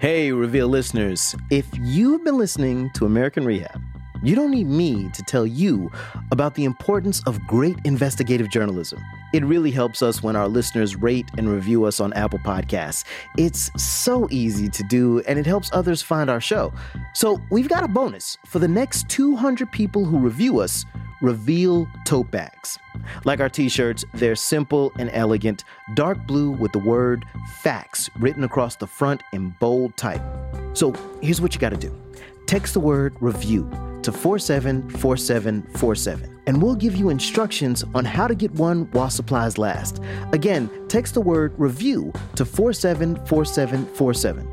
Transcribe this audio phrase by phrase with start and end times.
[0.00, 3.82] Hey, Reveal listeners, if you've been listening to American Rehab,
[4.22, 5.92] you don't need me to tell you
[6.30, 8.98] about the importance of great investigative journalism.
[9.34, 13.04] It really helps us when our listeners rate and review us on Apple Podcasts.
[13.36, 16.72] It's so easy to do, and it helps others find our show.
[17.12, 20.86] So, we've got a bonus for the next 200 people who review us
[21.20, 22.78] reveal tote bags.
[23.24, 25.64] Like our t shirts, they're simple and elegant,
[25.94, 27.24] dark blue with the word
[27.62, 30.22] facts written across the front in bold type.
[30.74, 30.92] So
[31.22, 31.96] here's what you got to do
[32.46, 33.70] text the word review
[34.02, 40.00] to 474747, and we'll give you instructions on how to get one while supplies last.
[40.32, 44.48] Again, text the word review to 474747.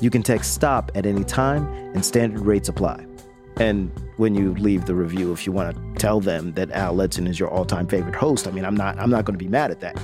[0.00, 3.06] You can text stop at any time, and standard rates apply.
[3.56, 7.28] And when you leave the review, if you want to tell them that Al Letson
[7.28, 9.70] is your all-time favorite host, I mean, I'm not I'm not going to be mad
[9.70, 10.00] at that.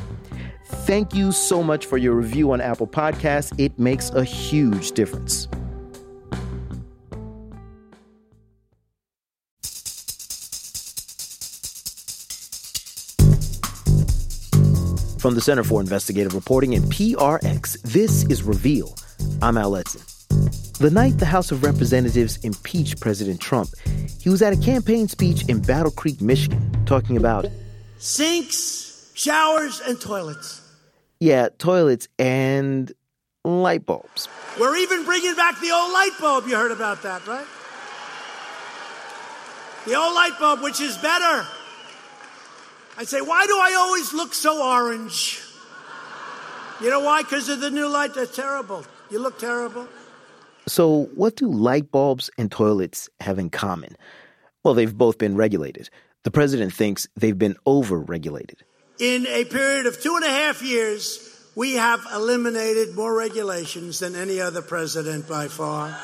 [0.66, 3.58] Thank you so much for your review on Apple Podcasts.
[3.58, 5.48] It makes a huge difference.
[15.18, 18.94] From the Center for Investigative Reporting and PRX, this is Reveal.
[19.42, 20.17] I'm Al Letson.
[20.78, 23.70] The night the House of Representatives impeached President Trump,
[24.20, 27.46] he was at a campaign speech in Battle Creek, Michigan, talking about
[27.98, 30.62] sinks, showers, and toilets.
[31.18, 32.92] Yeah, toilets and
[33.44, 34.28] light bulbs.
[34.60, 36.46] We're even bringing back the old light bulb.
[36.46, 37.46] You heard about that, right?
[39.84, 41.44] The old light bulb, which is better.
[42.96, 45.42] I say, why do I always look so orange?
[46.80, 47.22] You know why?
[47.24, 48.14] Because of the new light.
[48.14, 48.84] That's terrible.
[49.10, 49.88] You look terrible.
[50.68, 53.96] So, what do light bulbs and toilets have in common?
[54.62, 55.88] Well, they've both been regulated.
[56.24, 58.64] The president thinks they've been over regulated.
[59.00, 61.24] In a period of two and a half years,
[61.54, 65.96] we have eliminated more regulations than any other president by far.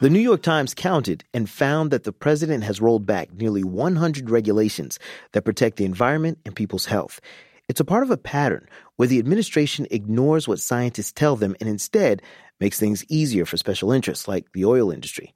[0.00, 4.30] The New York Times counted and found that the president has rolled back nearly 100
[4.30, 4.98] regulations
[5.32, 7.20] that protect the environment and people's health.
[7.68, 8.68] It's a part of a pattern
[9.02, 12.22] where the administration ignores what scientists tell them and instead
[12.60, 15.34] makes things easier for special interests like the oil industry.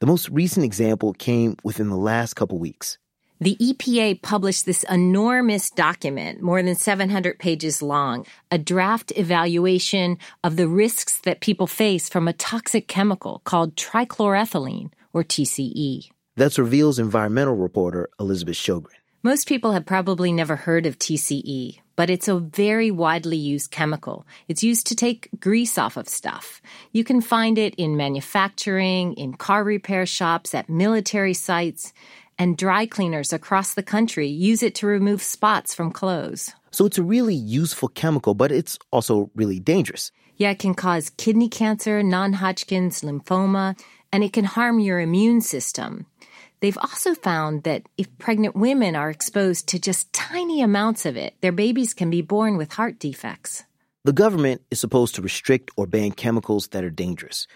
[0.00, 2.98] The most recent example came within the last couple weeks.
[3.38, 10.56] The EPA published this enormous document, more than 700 pages long, a draft evaluation of
[10.56, 16.10] the risks that people face from a toxic chemical called trichloroethylene, or TCE.
[16.34, 18.98] That's Reveal's environmental reporter, Elizabeth Shogren.
[19.22, 24.26] Most people have probably never heard of TCE, but it's a very widely used chemical.
[24.48, 26.60] It's used to take grease off of stuff.
[26.92, 31.92] You can find it in manufacturing, in car repair shops, at military sites,
[32.38, 36.52] and dry cleaners across the country use it to remove spots from clothes.
[36.70, 40.10] So it's a really useful chemical, but it's also really dangerous.
[40.36, 43.78] Yeah, it can cause kidney cancer, non Hodgkin's lymphoma,
[44.12, 46.06] and it can harm your immune system.
[46.64, 51.34] They've also found that if pregnant women are exposed to just tiny amounts of it,
[51.42, 53.64] their babies can be born with heart defects.
[54.04, 57.46] The government is supposed to restrict or ban chemicals that are dangerous.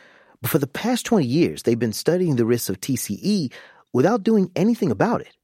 [0.43, 3.51] But for the past 20 years, they've been studying the risks of TCE
[3.95, 5.35] without doing anything about it.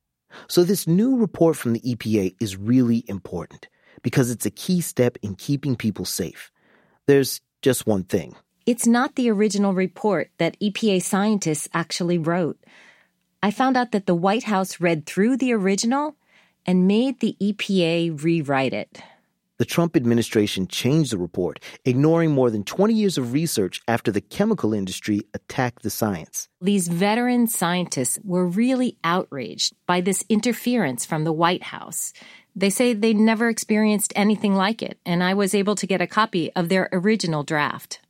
[0.47, 3.69] So this new report from the EPA is really important
[4.03, 6.53] because it's a key step in keeping people safe.
[7.07, 8.37] There's just one thing.
[8.67, 12.59] It's not the original report that EPA scientists actually wrote.
[13.45, 16.17] I found out that the White House read through the original
[16.65, 19.03] and made the EPA rewrite it.
[19.59, 24.23] The Trump administration changed the report, ignoring more than 20 years of research after the
[24.23, 26.49] chemical industry attacked the science.
[26.63, 32.15] These veteran scientists were really outraged by this interference from the White House.
[32.57, 36.07] They say they never experienced anything like it, and I was able to get a
[36.07, 38.01] copy of their original draft.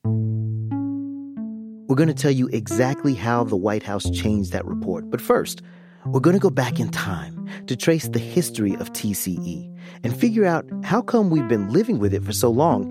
[1.86, 5.10] We're going to tell you exactly how the White House changed that report.
[5.10, 5.60] But first,
[6.06, 9.70] we're going to go back in time to trace the history of TCE
[10.02, 12.90] and figure out how come we've been living with it for so long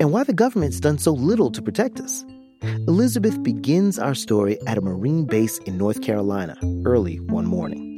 [0.00, 2.24] and why the government's done so little to protect us.
[2.88, 7.88] Elizabeth begins our story at a Marine base in North Carolina early one morning.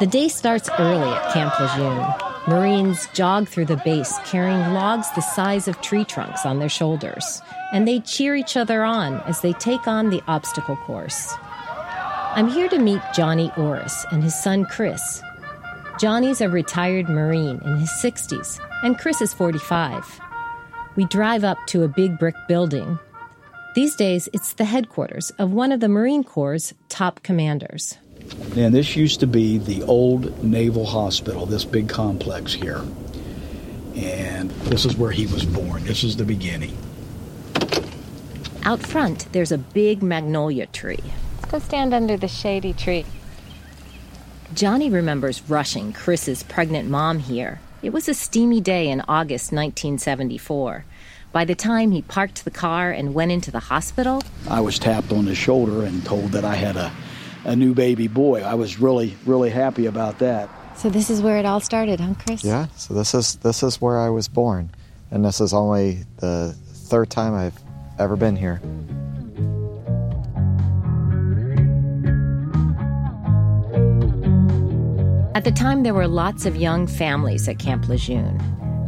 [0.00, 2.27] The day starts early at Camp Lejeune.
[2.46, 7.42] Marines jog through the base carrying logs the size of tree trunks on their shoulders,
[7.72, 11.34] and they cheer each other on as they take on the obstacle course.
[12.34, 15.22] I'm here to meet Johnny Orris and his son Chris.
[15.98, 20.20] Johnny's a retired Marine in his 60s, and Chris is 45.
[20.94, 22.98] We drive up to a big brick building.
[23.74, 27.98] These days, it's the headquarters of one of the Marine Corps' top commanders.
[28.56, 32.82] And this used to be the old Naval Hospital, this big complex here.
[33.94, 35.84] And this is where he was born.
[35.84, 36.76] This is the beginning.
[38.64, 41.02] Out front, there's a big magnolia tree.
[41.36, 43.06] Let's go stand under the shady tree.
[44.54, 47.60] Johnny remembers rushing Chris's pregnant mom here.
[47.82, 50.84] It was a steamy day in August 1974.
[51.30, 55.12] By the time he parked the car and went into the hospital, I was tapped
[55.12, 56.92] on the shoulder and told that I had a,
[57.48, 58.42] a new baby boy.
[58.42, 60.50] I was really, really happy about that.
[60.76, 62.44] So this is where it all started, huh, Chris?
[62.44, 62.66] Yeah.
[62.76, 64.70] So this is this is where I was born,
[65.10, 67.58] and this is only the third time I've
[67.98, 68.60] ever been here.
[75.34, 78.38] At the time, there were lots of young families at Camp Lejeune.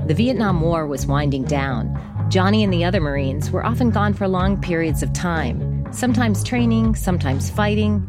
[0.06, 1.96] The Vietnam War was winding down.
[2.28, 6.94] Johnny and the other Marines were often gone for long periods of time, sometimes training,
[6.94, 8.06] sometimes fighting.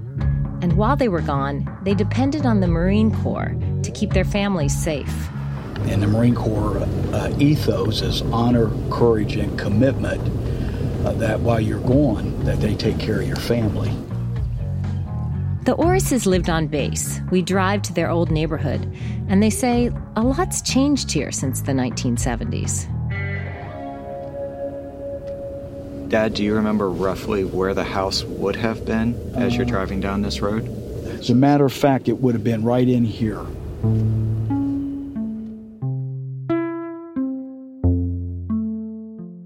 [0.62, 4.78] And while they were gone, they depended on the Marine Corps to keep their families
[4.78, 5.30] safe.
[5.88, 10.22] And the Marine Corps uh, ethos is honor, courage, and commitment
[11.06, 13.92] uh, that while you're gone, that they take care of your family.
[15.66, 17.20] The Orrises lived on base.
[17.32, 18.82] We drive to their old neighborhood,
[19.28, 22.88] and they say a lot's changed here since the 1970s.
[26.12, 30.24] Dad, do you remember roughly where the house would have been as you're driving down
[30.24, 30.68] this road?
[31.08, 33.40] As a matter of fact, it would have been right in here.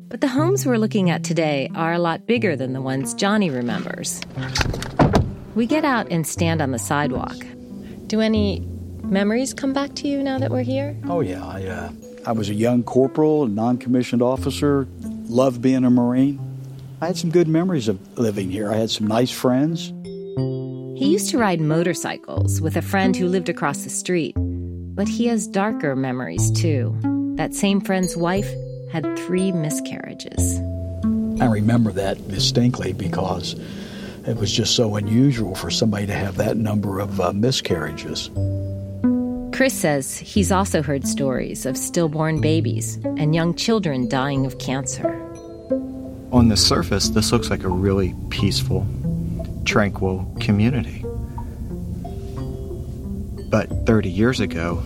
[0.10, 3.52] But the homes we're looking at today are a lot bigger than the ones Johnny
[3.52, 4.20] remembers.
[5.54, 7.36] We get out and stand on the sidewalk.
[8.08, 8.62] Do any
[9.04, 10.98] memories come back to you now that we're here?
[11.08, 11.46] Oh, yeah.
[11.46, 11.92] I, uh,
[12.26, 14.88] I was a young corporal, a non commissioned officer,
[15.28, 16.54] loved being a Marine.
[17.02, 18.72] I had some good memories of living here.
[18.72, 19.94] I had some nice friends.
[20.98, 24.34] He used to ride motorcycles with a friend who lived across the street.
[24.38, 26.98] But he has darker memories, too.
[27.36, 28.50] That same friend's wife
[28.94, 30.58] had three miscarriages.
[31.42, 33.56] I remember that distinctly because
[34.26, 38.30] it was just so unusual for somebody to have that number of uh, miscarriages.
[39.54, 45.25] Chris says he's also heard stories of stillborn babies and young children dying of cancer.
[46.36, 48.86] On the surface, this looks like a really peaceful,
[49.64, 51.02] tranquil community.
[53.50, 54.84] But 30 years ago,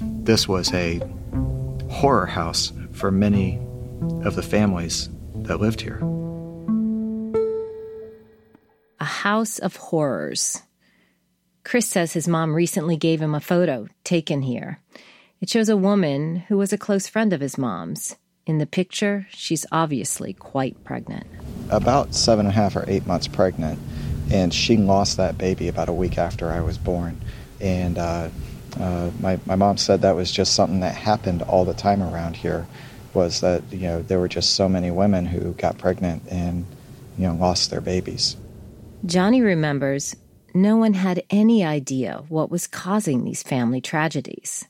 [0.00, 1.00] this was a
[1.90, 3.58] horror house for many
[4.24, 5.98] of the families that lived here.
[9.00, 10.62] A house of horrors.
[11.64, 14.80] Chris says his mom recently gave him a photo taken here.
[15.40, 18.14] It shows a woman who was a close friend of his mom's.
[18.48, 21.26] In the picture, she's obviously quite pregnant.
[21.68, 23.78] About seven and a half or eight months pregnant,
[24.32, 27.20] and she lost that baby about a week after I was born.
[27.60, 28.30] And uh,
[28.80, 32.36] uh, my my mom said that was just something that happened all the time around
[32.36, 32.66] here.
[33.12, 36.64] Was that you know there were just so many women who got pregnant and
[37.18, 38.34] you know lost their babies.
[39.04, 40.16] Johnny remembers
[40.54, 44.66] no one had any idea what was causing these family tragedies.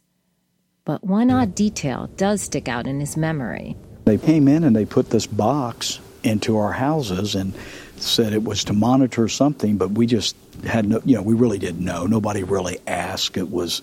[0.88, 3.76] But one odd detail does stick out in his memory.
[4.06, 7.52] They came in and they put this box into our houses and
[7.98, 11.58] said it was to monitor something, but we just had no, you know, we really
[11.58, 12.06] didn't know.
[12.06, 13.36] Nobody really asked.
[13.36, 13.82] It was,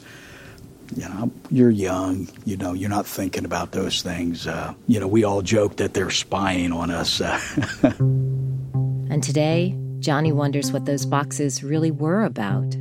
[0.96, 4.48] you know, you're young, you know, you're not thinking about those things.
[4.48, 7.22] Uh, you know, we all joke that they're spying on us.
[7.84, 12.76] and today, Johnny wonders what those boxes really were about.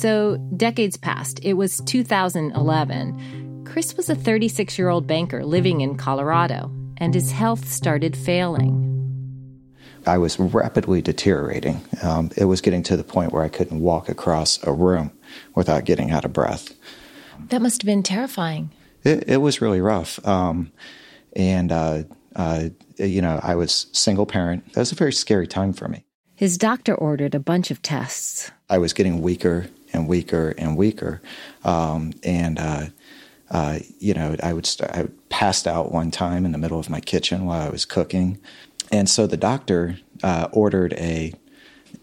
[0.00, 1.40] So, decades passed.
[1.42, 3.64] It was 2011.
[3.64, 8.84] Chris was a 36 year old banker living in Colorado, and his health started failing.
[10.06, 11.80] I was rapidly deteriorating.
[12.00, 15.10] Um, it was getting to the point where I couldn't walk across a room
[15.56, 16.76] without getting out of breath.
[17.48, 18.70] That must have been terrifying.
[19.02, 20.24] It, it was really rough.
[20.24, 20.70] Um,
[21.34, 22.04] and, uh,
[22.36, 24.74] uh, you know, I was single parent.
[24.74, 26.04] That was a very scary time for me.
[26.36, 28.52] His doctor ordered a bunch of tests.
[28.70, 29.66] I was getting weaker
[29.98, 31.20] and weaker and weaker.
[31.64, 32.86] Um, and, uh,
[33.50, 36.90] uh, you know, I would st- I passed out one time in the middle of
[36.90, 38.38] my kitchen while I was cooking,
[38.92, 41.32] and so the doctor uh, ordered a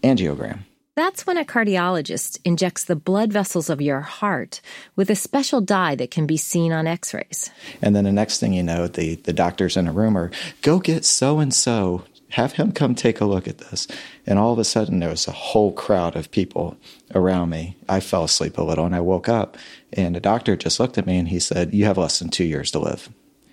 [0.02, 0.60] angiogram.
[0.96, 4.62] That's when a cardiologist injects the blood vessels of your heart
[4.96, 7.50] with a special dye that can be seen on X-rays.
[7.82, 10.30] And then the next thing you know, the the doctors in a room are
[10.62, 13.86] go get so and so have him come take a look at this.
[14.26, 16.76] And all of a sudden, there was a whole crowd of people
[17.16, 17.76] around me.
[17.88, 19.56] I fell asleep a little and I woke up,
[19.92, 22.44] and the doctor just looked at me and he said, You have less than two
[22.44, 23.08] years to live.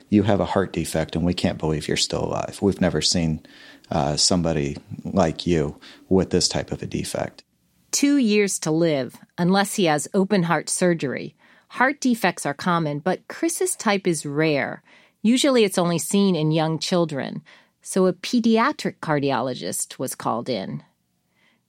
[0.10, 2.60] You have a heart defect, and we can't believe you're still alive.
[2.62, 3.42] We've never seen
[3.90, 7.44] uh, somebody like you with this type of a defect.
[7.92, 11.36] two years to live, unless he has open heart surgery.
[11.70, 14.84] Heart defects are common, but Chris's type is rare.
[15.24, 17.42] Usually it's only seen in young children,
[17.82, 20.84] so a pediatric cardiologist was called in.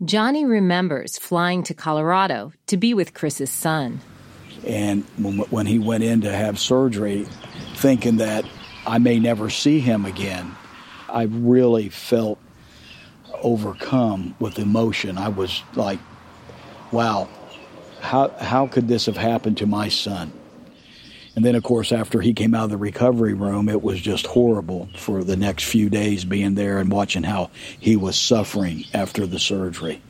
[0.03, 4.01] Johnny remembers flying to Colorado to be with Chris's son.
[4.67, 5.05] And
[5.51, 7.27] when he went in to have surgery,
[7.75, 8.45] thinking that
[8.87, 10.57] I may never see him again,
[11.09, 12.39] I really felt
[13.41, 15.17] overcome with emotion.
[15.17, 16.01] I was like,
[16.91, 17.29] wow,
[18.01, 20.33] how, how could this have happened to my son?
[21.37, 24.27] And then, of course, after he came out of the recovery room, it was just
[24.27, 29.27] horrible for the next few days being there and watching how he was suffering after
[29.27, 30.01] the surgery.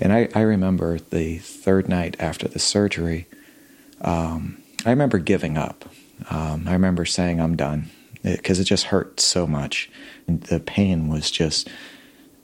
[0.00, 3.26] And I, I remember the third night after the surgery,
[4.00, 5.84] um, I remember giving up.
[6.30, 7.90] Um, I remember saying, I'm done
[8.22, 9.90] because it, it just hurt so much.
[10.26, 11.68] And the pain was just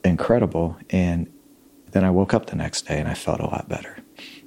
[0.03, 0.77] incredible.
[0.89, 1.31] And
[1.91, 3.97] then I woke up the next day and I felt a lot better.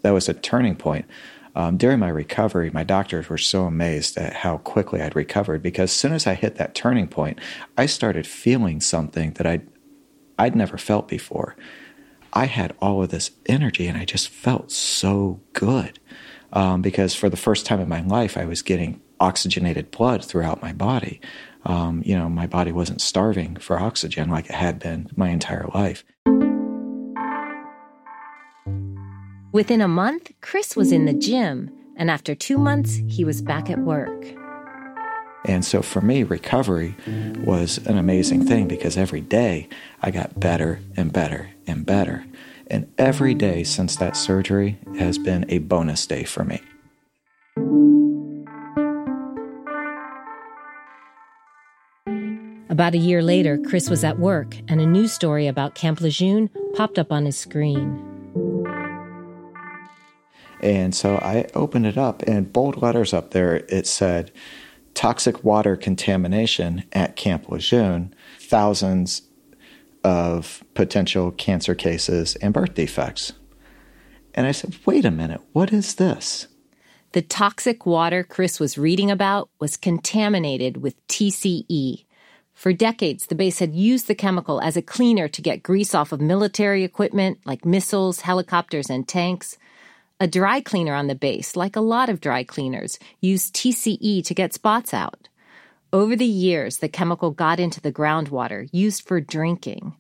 [0.03, 1.07] That was a turning point.
[1.55, 5.91] Um, during my recovery, my doctors were so amazed at how quickly I'd recovered because
[5.91, 7.39] as soon as I hit that turning point,
[7.79, 9.67] I started feeling something that I'd,
[10.39, 11.57] I'd never felt before.
[12.33, 16.01] I had all of this energy and I just felt so good
[16.53, 20.61] um, because for the first time in my life, I was getting oxygenated blood throughout
[20.61, 21.21] my body.
[21.65, 25.69] Um, you know, my body wasn't starving for oxygen like it had been my entire
[25.73, 26.05] life.
[29.55, 33.71] Within a month, Chris was in the gym, and after two months, he was back
[33.71, 34.35] at work.
[35.45, 36.97] And so for me, recovery
[37.45, 39.69] was an amazing thing because every day
[40.03, 42.25] I got better and better and better.
[42.67, 46.61] And every day since that surgery has been a bonus day for me.
[52.69, 56.51] About a year later, Chris was at work, and a news story about Camp Lejeune
[56.75, 58.14] popped up on his screen.
[60.65, 64.33] And so I opened it up, and bold letters up there, it said,
[64.95, 69.23] Toxic water contamination at Camp Lejeune, thousands
[70.03, 73.35] of potential cancer cases and birth defects.
[74.35, 76.49] And I said, wait a minute, what is this?
[77.13, 82.05] The toxic water Chris was reading about was contaminated with TCE.
[82.55, 86.13] For decades, the base had used the chemical as a cleaner to get grease off
[86.13, 89.59] of military equipment like missiles, helicopters, and tanks.
[90.25, 94.33] A dry cleaner on the base, like a lot of dry cleaners, used TCE to
[94.33, 95.29] get spots out.
[95.93, 99.95] Over the years, the chemical got into the groundwater used for drinking,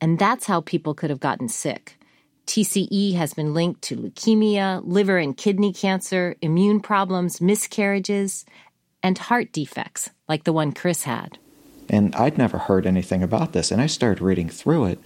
[0.00, 1.96] and that's how people could have gotten sick.
[2.48, 8.44] TCE has been linked to leukemia, liver and kidney cancer, immune problems, miscarriages,
[9.00, 11.38] and heart defects, like the one Chris had.
[11.88, 14.98] And I'd never heard anything about this, and I started reading through it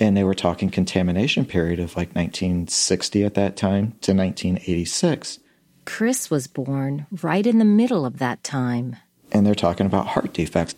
[0.00, 5.38] and they were talking contamination period of like 1960 at that time to 1986.
[5.84, 8.96] Chris was born right in the middle of that time.
[9.30, 10.74] And they're talking about heart defects.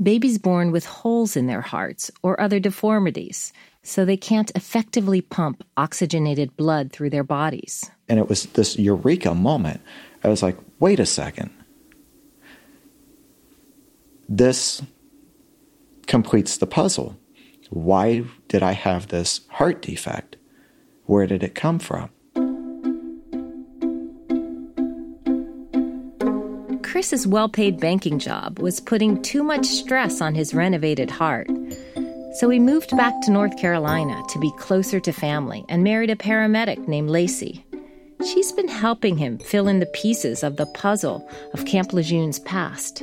[0.00, 3.52] Babies born with holes in their hearts or other deformities,
[3.82, 7.90] so they can't effectively pump oxygenated blood through their bodies.
[8.08, 9.80] And it was this eureka moment.
[10.22, 11.50] I was like, wait a second.
[14.28, 14.82] This
[16.06, 17.16] completes the puzzle
[17.70, 20.36] why did I have this heart defect?
[21.04, 22.10] Where did it come from?
[26.82, 31.48] Chris's well paid banking job was putting too much stress on his renovated heart.
[32.36, 36.16] So he moved back to North Carolina to be closer to family and married a
[36.16, 37.64] paramedic named Lacey.
[38.24, 43.02] She's been helping him fill in the pieces of the puzzle of Camp Lejeune's past.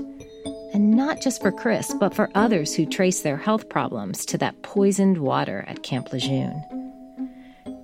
[0.73, 4.63] And not just for Chris, but for others who trace their health problems to that
[4.63, 6.63] poisoned water at Camp Lejeune.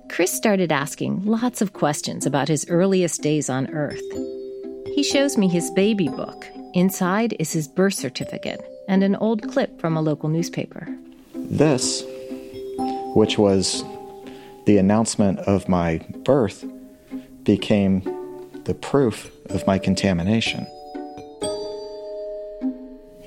[0.08, 4.02] Chris started asking lots of questions about his earliest days on Earth.
[4.86, 6.46] He shows me his baby book.
[6.74, 10.88] Inside is his birth certificate and an old clip from a local newspaper.
[11.32, 12.02] This,
[13.14, 13.84] which was
[14.66, 16.64] the announcement of my birth,
[17.44, 18.02] became
[18.64, 20.66] the proof of my contamination.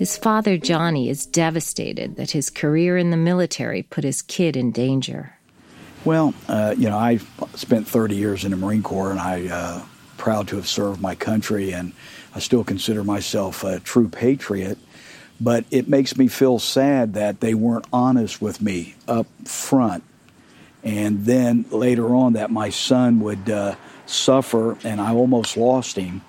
[0.04, 4.74] His father, Johnny, is devastated that his career in the military put his kid in
[4.74, 5.38] danger.
[6.04, 7.20] Well, uh, you know, I
[7.56, 9.82] spent 30 years in the Marine Corps, and I uh,
[10.18, 11.94] proud to have served my country, and
[12.36, 14.78] I still consider myself a true patriot.
[15.40, 20.04] But it makes me feel sad that they weren't honest with me up front,
[20.84, 26.20] and then later on that my son would uh, suffer, and I almost lost him,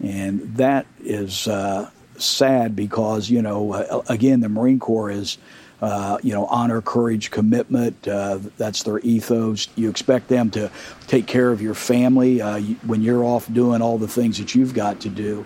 [0.00, 5.38] and that is uh, sad because you know again the Marine Corps is
[5.82, 8.08] uh, you know, honor, courage, commitment.
[8.08, 9.68] Uh, that's their ethos.
[9.76, 10.70] You expect them to
[11.08, 14.72] take care of your family uh, when you're off doing all the things that you've
[14.72, 15.44] got to do.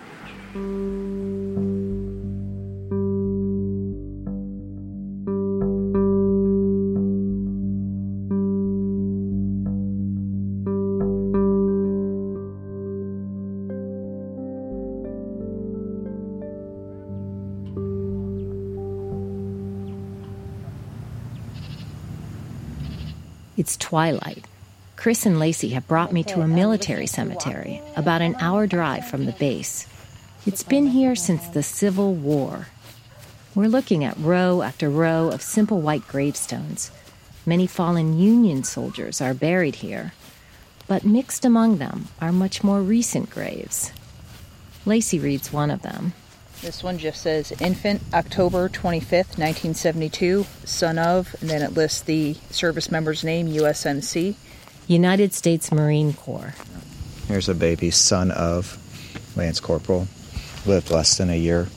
[23.69, 24.45] It's twilight.
[24.95, 29.27] Chris and Lacey have brought me to a military cemetery about an hour drive from
[29.27, 29.85] the base.
[30.47, 32.69] It's been here since the Civil War.
[33.53, 36.89] We're looking at row after row of simple white gravestones.
[37.45, 40.13] Many fallen Union soldiers are buried here,
[40.87, 43.91] but mixed among them are much more recent graves.
[44.83, 46.13] Lacey reads one of them.
[46.61, 52.35] This one just says infant October 25th, 1972, son of, and then it lists the
[52.49, 54.35] service member's name, USMC.
[54.85, 56.53] United States Marine Corps.
[57.29, 58.77] Here's a baby, son of
[59.37, 60.07] Lance Corporal,
[60.65, 61.69] lived less than a year.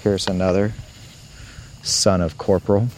[0.00, 0.72] Here's another,
[1.82, 2.88] son of Corporal,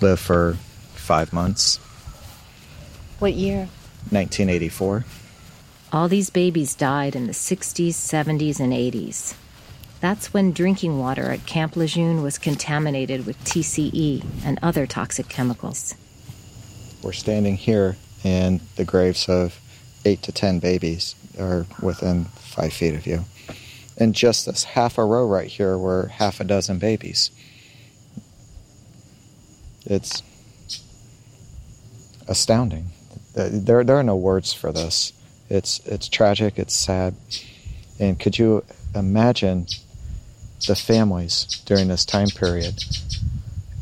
[0.00, 0.56] lived for
[0.94, 1.76] five months.
[3.18, 3.68] What year?
[4.10, 5.04] 1984.
[5.96, 9.34] All these babies died in the 60s, 70s, and 80s.
[9.98, 15.94] That's when drinking water at Camp Lejeune was contaminated with TCE and other toxic chemicals.
[17.02, 19.58] We're standing here, and the graves of
[20.04, 23.24] eight to ten babies are within five feet of you.
[23.96, 27.30] And just this half a row right here were half a dozen babies.
[29.86, 30.22] It's
[32.28, 32.90] astounding.
[33.34, 35.14] There, there are no words for this.
[35.48, 36.58] It's it's tragic.
[36.58, 37.14] It's sad.
[37.98, 39.66] And could you imagine
[40.66, 42.82] the families during this time period?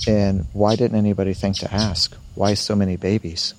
[0.06, 2.16] And why didn't anybody think to ask?
[2.34, 3.54] Why so many babies?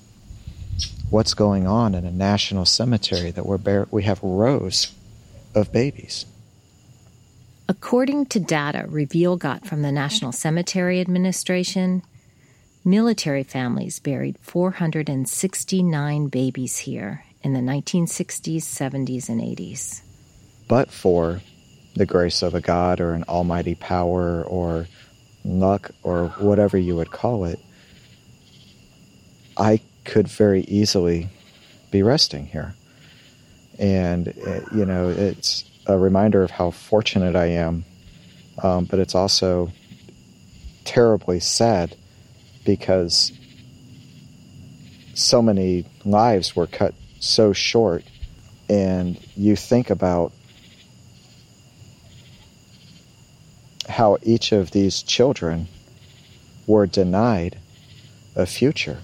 [1.10, 4.92] What's going on in a national cemetery that we're bare, we have rows
[5.54, 6.26] of babies?
[7.68, 12.02] According to data Reveal got from the National Cemetery Administration,
[12.84, 20.02] military families buried 469 babies here in the 1960s, 70s, and 80s.
[20.66, 21.40] But for
[21.94, 24.88] the grace of a God or an almighty power or
[25.44, 27.60] luck or whatever you would call it,
[29.56, 31.28] I could very easily
[31.92, 32.74] be resting here.
[33.78, 37.84] And, it, you know, it's a reminder of how fortunate I am,
[38.60, 39.70] um, but it's also
[40.82, 41.94] terribly sad
[42.64, 43.30] because
[45.14, 46.92] so many lives were cut
[47.28, 48.04] so short
[48.68, 50.32] and you think about
[53.88, 55.68] how each of these children
[56.66, 57.58] were denied
[58.34, 58.98] a future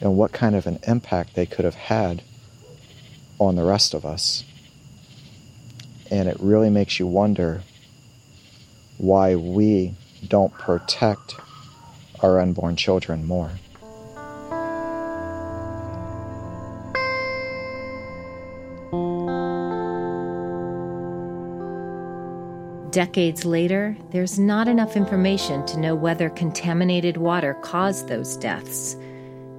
[0.00, 2.22] and what kind of an impact they could have had
[3.38, 4.44] on the rest of us.
[6.10, 7.62] And it really makes you wonder
[8.98, 9.94] why we
[10.26, 11.34] don't protect
[12.20, 13.52] our unborn children more.
[22.92, 28.98] Decades later, there's not enough information to know whether contaminated water caused those deaths.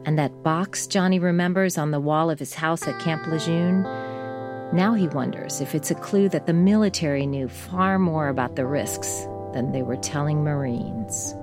[0.06, 3.82] And that box Johnny remembers on the wall of his house at Camp Lejeune,
[4.72, 8.68] now he wonders if it's a clue that the military knew far more about the
[8.68, 11.34] risks than they were telling Marines.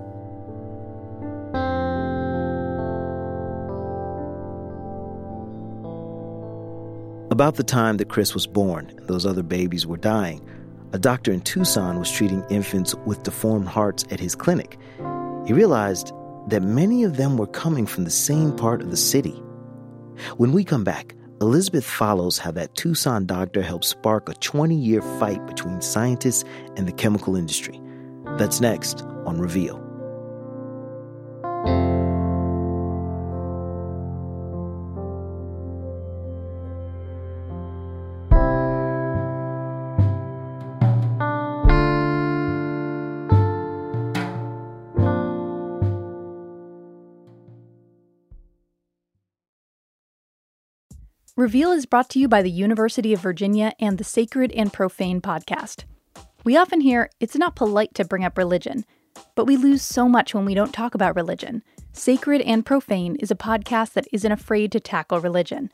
[7.32, 10.48] About the time that Chris was born and those other babies were dying,
[10.92, 14.78] a doctor in Tucson was treating infants with deformed hearts at his clinic.
[15.46, 16.12] He realized
[16.48, 19.42] that many of them were coming from the same part of the city.
[20.36, 25.00] When we come back, Elizabeth follows how that Tucson doctor helped spark a 20 year
[25.18, 26.44] fight between scientists
[26.76, 27.80] and the chemical industry.
[28.36, 29.79] That's next on Reveal.
[51.40, 55.22] Reveal is brought to you by the University of Virginia and the Sacred and Profane
[55.22, 55.84] podcast.
[56.44, 58.84] We often hear it's not polite to bring up religion,
[59.36, 61.62] but we lose so much when we don't talk about religion.
[61.94, 65.72] Sacred and Profane is a podcast that isn't afraid to tackle religion.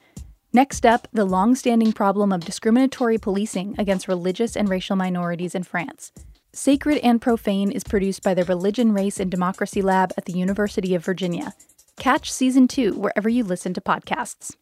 [0.52, 5.64] Next up, the long standing problem of discriminatory policing against religious and racial minorities in
[5.64, 6.12] France.
[6.52, 10.94] Sacred and Profane is produced by the Religion, Race, and Democracy Lab at the University
[10.94, 11.55] of Virginia.
[11.98, 14.55] Catch season two wherever you listen to podcasts.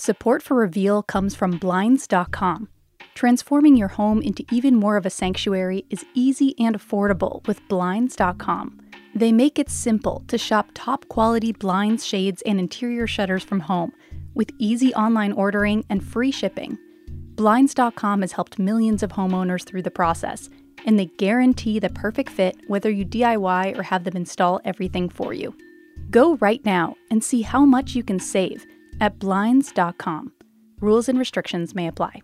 [0.00, 2.70] Support for Reveal comes from Blinds.com.
[3.14, 8.80] Transforming your home into even more of a sanctuary is easy and affordable with Blinds.com.
[9.14, 13.92] They make it simple to shop top quality blinds, shades, and interior shutters from home
[14.32, 16.78] with easy online ordering and free shipping.
[17.34, 20.48] Blinds.com has helped millions of homeowners through the process,
[20.86, 25.34] and they guarantee the perfect fit whether you DIY or have them install everything for
[25.34, 25.54] you.
[26.10, 28.66] Go right now and see how much you can save
[29.00, 30.32] at Blinds.com.
[30.80, 32.22] Rules and restrictions may apply.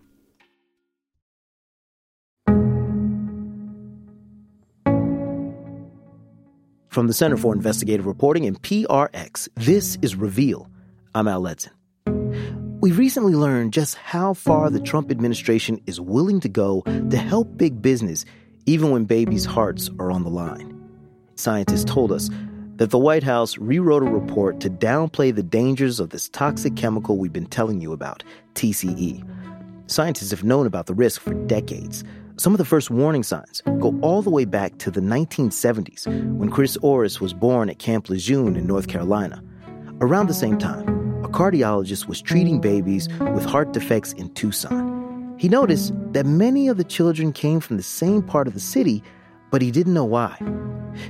[6.89, 10.67] From the Center for Investigative Reporting and PRX, this is Reveal.
[11.13, 11.69] I'm Al Letson.
[12.81, 17.55] We recently learned just how far the Trump administration is willing to go to help
[17.55, 18.25] big business,
[18.65, 20.73] even when babies' hearts are on the line.
[21.35, 22.31] Scientists told us
[22.77, 27.17] that the White House rewrote a report to downplay the dangers of this toxic chemical
[27.17, 29.23] we've been telling you about, TCE.
[29.87, 32.03] Scientists have known about the risk for decades.
[32.37, 36.05] Some of the first warning signs go all the way back to the 1970s
[36.37, 39.43] when Chris Orris was born at Camp Lejeune in North Carolina.
[39.99, 40.87] Around the same time,
[41.23, 45.35] a cardiologist was treating babies with heart defects in Tucson.
[45.39, 49.03] He noticed that many of the children came from the same part of the city,
[49.51, 50.37] but he didn't know why.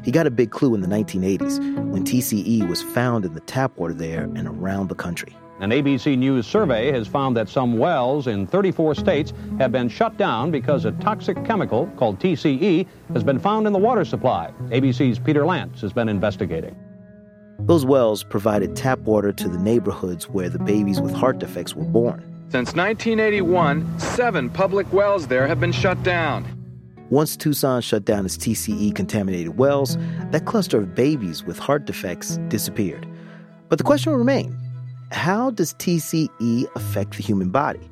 [0.04, 3.78] He got a big clue in the 1980s when TCE was found in the tap
[3.78, 5.36] water there and around the country.
[5.60, 10.16] An ABC News survey has found that some wells in 34 states have been shut
[10.16, 14.52] down because a toxic chemical called TCE has been found in the water supply.
[14.66, 16.76] ABC's Peter Lance has been investigating.
[17.62, 21.86] Those wells provided tap water to the neighborhoods where the babies with heart defects were
[21.86, 22.20] born.
[22.50, 26.57] Since 1981, seven public wells there have been shut down.
[27.10, 29.98] Once Tucson shut down its TCE contaminated wells,
[30.32, 33.08] that cluster of babies with heart defects disappeared.
[33.70, 34.56] But the question remained
[35.12, 37.90] how does TCE affect the human body?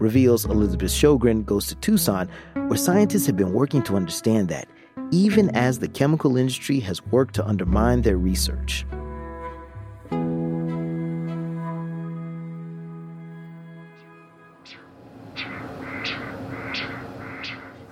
[0.00, 4.68] Reveals Elizabeth Shogren goes to Tucson, where scientists have been working to understand that,
[5.10, 8.84] even as the chemical industry has worked to undermine their research.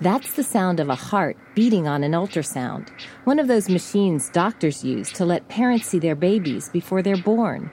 [0.00, 2.88] That's the sound of a heart beating on an ultrasound,
[3.24, 7.70] one of those machines doctors use to let parents see their babies before they're born.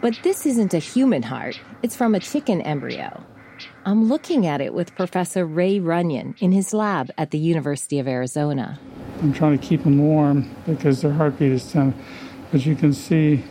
[0.00, 3.22] But this isn't a human heart, it's from a chicken embryo.
[3.84, 8.08] I'm looking at it with Professor Ray Runyan in his lab at the University of
[8.08, 8.80] Arizona.
[9.20, 11.94] I'm trying to keep them warm because their heartbeat is 10,
[12.50, 13.44] but you can see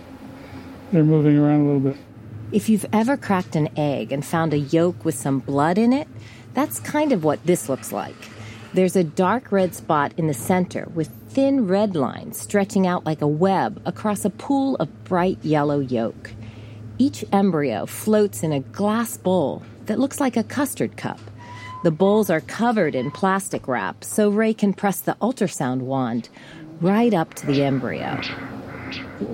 [0.91, 1.97] they're moving around a little bit.
[2.51, 6.07] If you've ever cracked an egg and found a yolk with some blood in it,
[6.53, 8.15] that's kind of what this looks like.
[8.73, 13.21] There's a dark red spot in the center with thin red lines stretching out like
[13.21, 16.31] a web across a pool of bright yellow yolk.
[16.97, 21.19] Each embryo floats in a glass bowl that looks like a custard cup.
[21.83, 26.29] The bowls are covered in plastic wrap so Ray can press the ultrasound wand
[26.81, 28.19] right up to the embryo.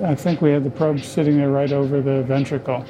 [0.03, 2.85] I think we have the probe sitting there right over the ventricle.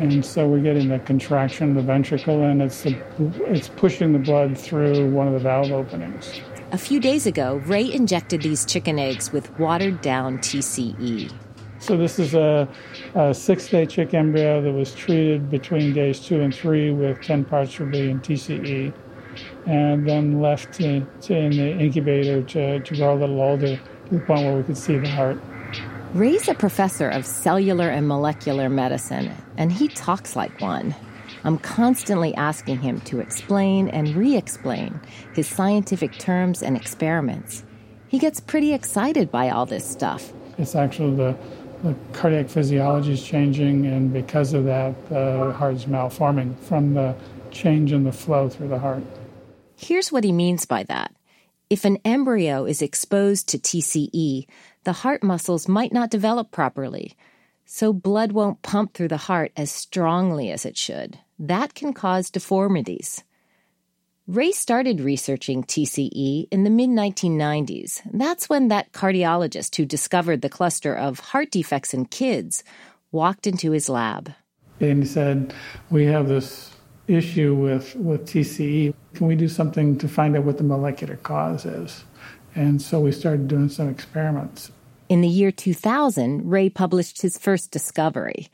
[0.00, 2.98] And so we're getting the contraction of the ventricle, and it's, the,
[3.46, 6.40] it's pushing the blood through one of the valve openings.
[6.72, 11.30] A few days ago, Ray injected these chicken eggs with watered down TCE.
[11.80, 12.66] So this is a,
[13.14, 17.76] a six-day chick embryo that was treated between days two and three with 10 parts
[17.76, 18.94] per billion TCE,
[19.66, 24.14] and then left to, to in the incubator to, to grow a little older to
[24.14, 25.38] the point where we could see the heart.
[26.14, 30.92] Ray's a professor of cellular and molecular medicine, and he talks like one.
[31.44, 35.00] I'm constantly asking him to explain and re explain
[35.34, 37.62] his scientific terms and experiments.
[38.08, 40.32] He gets pretty excited by all this stuff.
[40.58, 41.36] It's actually the,
[41.84, 47.14] the cardiac physiology is changing, and because of that, the heart's malforming from the
[47.52, 49.04] change in the flow through the heart.
[49.76, 51.14] Here's what he means by that.
[51.70, 54.46] If an embryo is exposed to TCE,
[54.84, 57.16] the heart muscles might not develop properly,
[57.64, 61.18] so blood won't pump through the heart as strongly as it should.
[61.38, 63.22] That can cause deformities.
[64.26, 68.00] Ray started researching TCE in the mid 1990s.
[68.12, 72.62] That's when that cardiologist who discovered the cluster of heart defects in kids
[73.10, 74.32] walked into his lab.
[74.78, 75.52] And he said,
[75.90, 76.76] We have this
[77.08, 78.94] issue with, with TCE.
[79.14, 82.04] Can we do something to find out what the molecular cause is?
[82.54, 84.72] And so we started doing some experiments.
[85.08, 88.48] In the year 2000, Ray published his first discovery.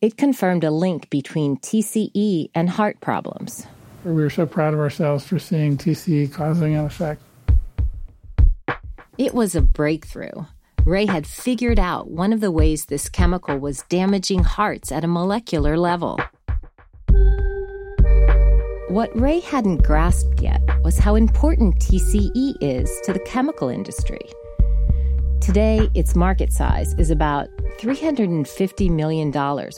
[0.00, 3.66] It confirmed a link between TCE and heart problems.
[4.04, 7.22] We were so proud of ourselves for seeing TCE causing an effect.
[9.16, 10.44] It was a breakthrough.
[10.84, 15.08] Ray had figured out one of the ways this chemical was damaging hearts at a
[15.08, 16.18] molecular level.
[18.94, 24.20] What Ray hadn't grasped yet was how important TCE is to the chemical industry.
[25.40, 27.48] Today, its market size is about
[27.80, 29.32] $350 million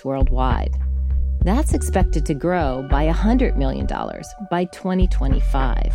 [0.04, 0.76] worldwide.
[1.40, 3.86] That's expected to grow by $100 million
[4.50, 5.94] by 2025.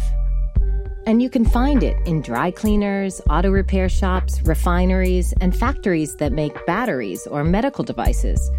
[1.06, 6.32] And you can find it in dry cleaners, auto repair shops, refineries, and factories that
[6.32, 8.50] make batteries or medical devices.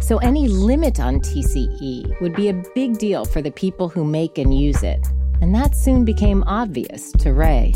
[0.00, 4.38] So any limit on TCE would be a big deal for the people who make
[4.38, 5.06] and use it.
[5.40, 7.74] And that soon became obvious to Ray.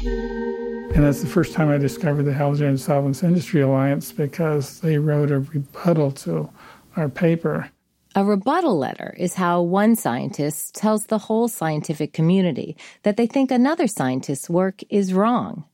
[0.00, 5.30] And that's the first time I discovered the Halogen Solvents Industry Alliance because they wrote
[5.30, 6.50] a rebuttal to
[6.96, 7.70] our paper.
[8.14, 13.50] A rebuttal letter is how one scientist tells the whole scientific community that they think
[13.50, 15.64] another scientist's work is wrong.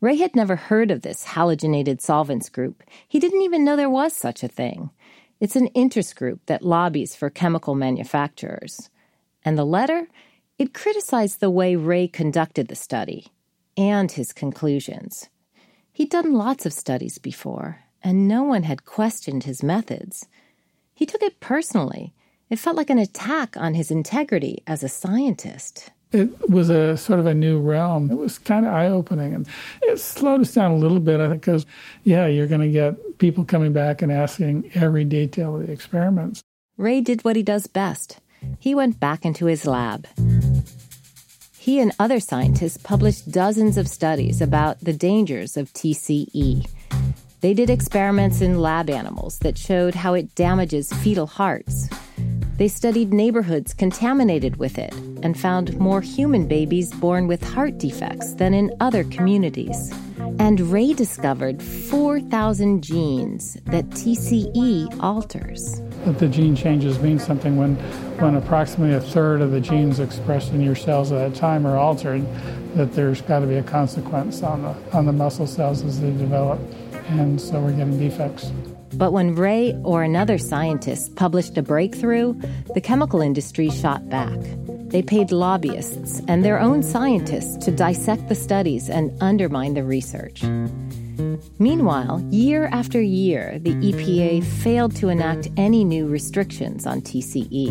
[0.00, 2.82] Ray had never heard of this halogenated solvents group.
[3.06, 4.90] He didn't even know there was such a thing.
[5.40, 8.88] It's an interest group that lobbies for chemical manufacturers.
[9.44, 10.08] And the letter?
[10.58, 13.28] It criticized the way Ray conducted the study
[13.76, 15.28] and his conclusions.
[15.92, 20.26] He'd done lots of studies before, and no one had questioned his methods.
[20.94, 22.14] He took it personally.
[22.48, 27.20] It felt like an attack on his integrity as a scientist it was a sort
[27.20, 28.10] of a new realm.
[28.10, 29.46] It was kind of eye opening, and
[29.82, 31.20] it slowed us down a little bit.
[31.20, 31.66] I think because
[32.04, 36.42] yeah, you're going to get people coming back and asking every detail of the experiments.
[36.76, 38.18] Ray did what he does best.
[38.58, 40.06] He went back into his lab.
[41.58, 46.66] He and other scientists published dozens of studies about the dangers of TCE.
[47.42, 51.88] They did experiments in lab animals that showed how it damages fetal hearts
[52.60, 54.92] they studied neighborhoods contaminated with it
[55.22, 59.90] and found more human babies born with heart defects than in other communities.
[60.38, 65.80] And Ray discovered 4,000 genes that TCE alters.
[66.04, 67.76] That the gene changes mean something when,
[68.18, 71.78] when approximately a third of the genes expressed in your cells at that time are
[71.78, 72.26] altered,
[72.74, 76.10] that there's got to be a consequence on the, on the muscle cells as they
[76.10, 76.60] develop.
[77.08, 78.52] And so we're getting defects.
[78.94, 82.34] But when Ray or another scientist published a breakthrough,
[82.74, 84.38] the chemical industry shot back.
[84.90, 90.42] They paid lobbyists and their own scientists to dissect the studies and undermine the research.
[91.58, 97.70] Meanwhile, year after year, the EPA failed to enact any new restrictions on TCE.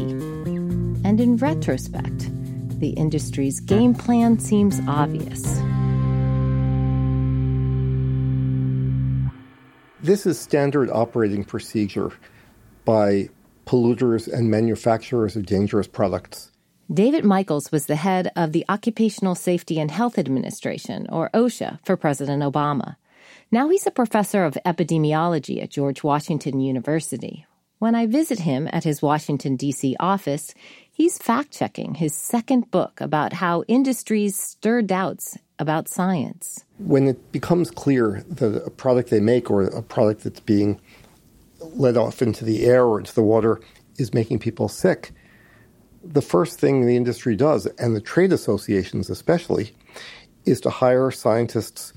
[1.04, 2.30] And in retrospect,
[2.80, 5.60] the industry's game plan seems obvious.
[10.02, 12.12] This is standard operating procedure
[12.86, 13.30] by
[13.66, 16.52] polluters and manufacturers of dangerous products.
[16.92, 21.98] David Michaels was the head of the Occupational Safety and Health Administration, or OSHA, for
[21.98, 22.96] President Obama.
[23.52, 27.46] Now he's a professor of epidemiology at George Washington University.
[27.80, 29.98] When I visit him at his Washington, D.C.
[30.00, 30.54] office,
[30.90, 36.64] he's fact checking his second book about how industries stir doubts about science.
[36.80, 40.80] When it becomes clear that a product they make or a product that's being
[41.60, 43.60] let off into the air or into the water
[43.98, 45.12] is making people sick,
[46.04, 49.76] the first thing the industry does, and the trade associations especially,
[50.46, 51.94] is to hire scientists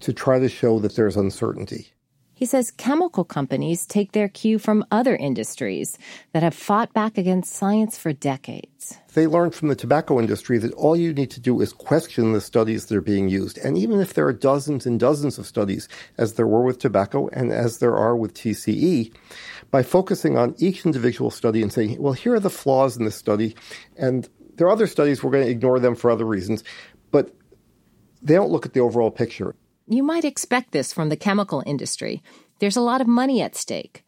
[0.00, 1.92] to try to show that there's uncertainty.
[2.40, 5.98] He says chemical companies take their cue from other industries
[6.32, 8.96] that have fought back against science for decades.
[9.12, 12.40] They learned from the tobacco industry that all you need to do is question the
[12.40, 13.58] studies that are being used.
[13.58, 17.28] And even if there are dozens and dozens of studies, as there were with tobacco
[17.28, 19.12] and as there are with TCE,
[19.70, 23.16] by focusing on each individual study and saying, well, here are the flaws in this
[23.16, 23.54] study,
[23.98, 26.64] and there are other studies, we're going to ignore them for other reasons,
[27.10, 27.34] but
[28.22, 29.54] they don't look at the overall picture.
[29.90, 32.22] You might expect this from the chemical industry.
[32.60, 34.04] There's a lot of money at stake.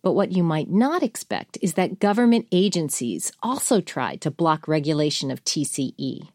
[0.00, 5.30] But what you might not expect is that government agencies also tried to block regulation
[5.30, 6.28] of TCE.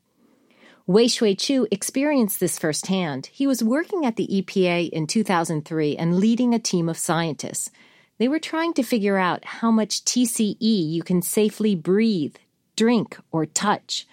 [0.88, 3.26] Weihsueh Chiu experienced this firsthand.
[3.32, 7.72] He was working at the EPA in 2003 and leading a team of scientists.
[8.20, 12.36] They were trying to figure out how much TCE you can safely breathe,
[12.76, 14.06] drink, or touch.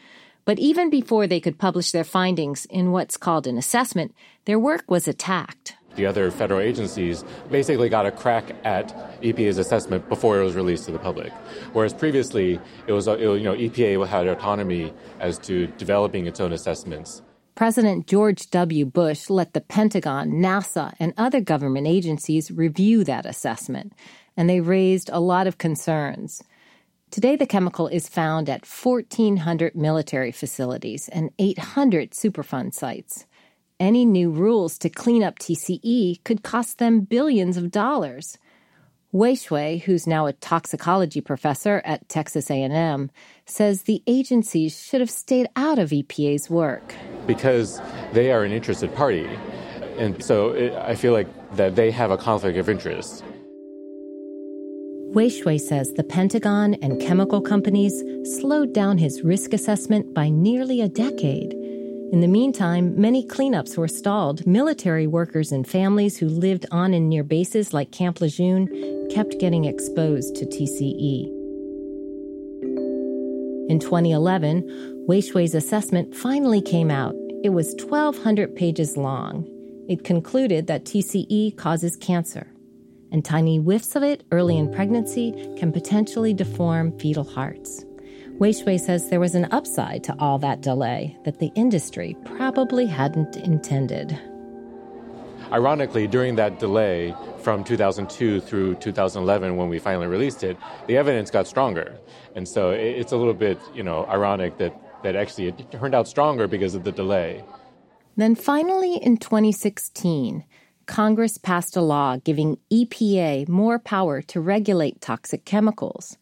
[0.49, 4.15] But even before they could publish their findings in what's called an assessment,
[4.47, 5.75] their work was attacked.
[5.97, 8.89] The other federal agencies basically got a crack at
[9.21, 11.35] EPA's assessment before it was released to the public.
[11.75, 16.55] Whereas previously, it was, it, you know, EPA had autonomy as to developing its own
[16.55, 17.21] assessments.
[17.55, 18.87] President George W.
[18.87, 23.93] Bush let the Pentagon, NASA, and other government agencies review that assessment,
[24.35, 26.43] and they raised a lot of concerns.
[27.11, 33.25] Today, the chemical is found at 1,400 military facilities and 800 Superfund sites.
[33.81, 38.37] Any new rules to clean up TCE could cost them billions of dollars.
[39.15, 43.11] Weihsueh, who's now a toxicology professor at Texas A&M,
[43.47, 46.95] says the agencies should have stayed out of EPA's work
[47.27, 47.81] because
[48.13, 49.27] they are an interested party.
[49.97, 53.25] And so it, I feel like that they have a conflict of interest.
[55.15, 58.05] Weihsueh says the Pentagon and chemical companies
[58.39, 61.55] slowed down his risk assessment by nearly a decade.
[62.13, 64.47] In the meantime, many cleanups were stalled.
[64.47, 68.69] Military workers and families who lived on and near bases like Camp Lejeune
[69.11, 71.25] kept getting exposed to TCE.
[73.71, 77.15] In 2011, Weihsueh's assessment finally came out.
[77.43, 79.47] It was 1,200 pages long.
[79.89, 82.47] It concluded that TCE causes cancer,
[83.13, 87.85] and tiny whiffs of it early in pregnancy can potentially deform fetal hearts.
[88.39, 93.37] Weihsueh says there was an upside to all that delay that the industry probably hadn't
[93.37, 94.17] intended.
[95.51, 101.31] Ironically, during that delay from 2002 through 2011, when we finally released it, the evidence
[101.31, 101.99] got stronger.
[102.37, 106.07] And so it's a little bit, you know, ironic that, that actually it turned out
[106.07, 107.43] stronger because of the delay.
[108.17, 110.45] Then finally, in 2016,
[110.89, 116.17] Congress passed a law giving EPA more power to regulate toxic chemicals.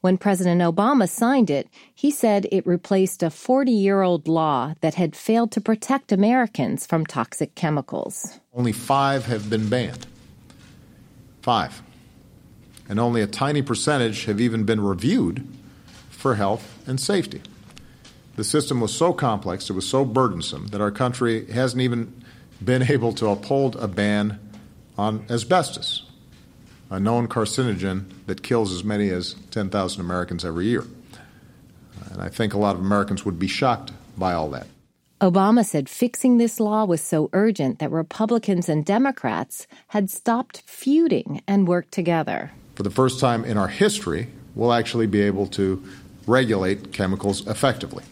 [0.00, 4.94] When President Obama signed it, he said it replaced a 40 year old law that
[4.94, 8.38] had failed to protect Americans from toxic chemicals.
[8.54, 10.06] Only five have been banned.
[11.42, 11.82] Five.
[12.88, 15.46] And only a tiny percentage have even been reviewed
[16.10, 17.42] for health and safety.
[18.36, 22.22] The system was so complex, it was so burdensome, that our country hasn't even
[22.64, 24.38] been able to uphold a ban
[24.96, 26.06] on asbestos
[26.90, 30.84] a known carcinogen that kills as many as 10,000 Americans every year.
[32.10, 34.66] And I think a lot of Americans would be shocked by all that.
[35.20, 41.42] Obama said fixing this law was so urgent that Republicans and Democrats had stopped feuding
[41.48, 42.52] and worked together.
[42.74, 45.82] For the first time in our history, we'll actually be able to
[46.26, 48.04] regulate chemicals effectively.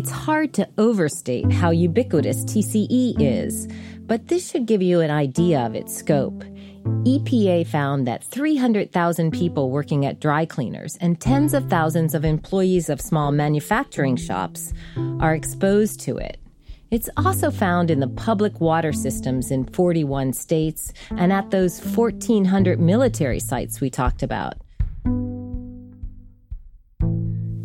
[0.00, 3.68] It's hard to overstate how ubiquitous TCE is,
[4.06, 6.42] but this should give you an idea of its scope.
[7.04, 12.88] EPA found that 300,000 people working at dry cleaners and tens of thousands of employees
[12.88, 14.72] of small manufacturing shops
[15.20, 16.38] are exposed to it.
[16.90, 22.80] It's also found in the public water systems in 41 states and at those 1,400
[22.80, 24.54] military sites we talked about.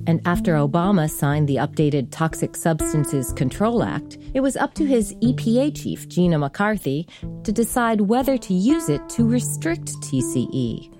[0.08, 5.16] And after Obama signed the updated Toxic Substances Control Act, it was up to his
[5.16, 7.08] EPA chief, Gina McCarthy,
[7.44, 10.92] to decide whether to use it to restrict TCE.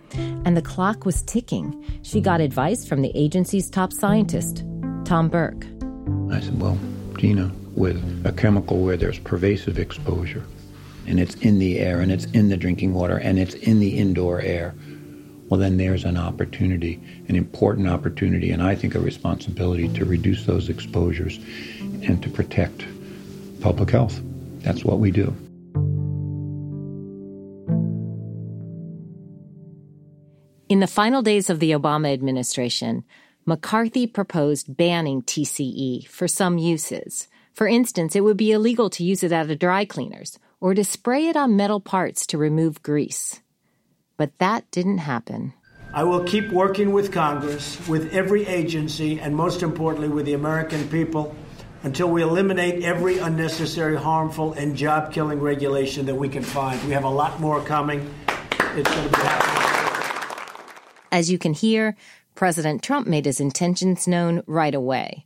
[0.46, 2.00] And the clock was ticking.
[2.02, 4.64] She got advice from the agency's top scientist,
[5.04, 5.66] Tom Burke.
[6.32, 6.78] I said, Well,
[7.18, 10.44] Gina, with a chemical where there's pervasive exposure,
[11.06, 13.98] and it's in the air, and it's in the drinking water, and it's in the
[13.98, 14.74] indoor air,
[15.48, 20.46] well, then there's an opportunity, an important opportunity, and I think a responsibility to reduce
[20.46, 21.40] those exposures
[21.80, 22.86] and to protect
[23.62, 24.20] public health.
[24.60, 25.36] That's what we do.
[30.68, 33.04] In the final days of the Obama administration,
[33.46, 37.28] McCarthy proposed banning TCE for some uses.
[37.54, 40.84] For instance, it would be illegal to use it at a dry cleaners or to
[40.84, 43.42] spray it on metal parts to remove grease.
[44.18, 45.54] But that didn't happen.
[45.94, 50.88] I will keep working with Congress, with every agency, and most importantly, with the American
[50.90, 51.36] people
[51.84, 56.82] until we eliminate every unnecessary, harmful, and job killing regulation that we can find.
[56.84, 58.12] We have a lot more coming.
[58.76, 60.46] It's going to be happening.
[61.12, 61.96] As you can hear,
[62.34, 65.26] President Trump made his intentions known right away.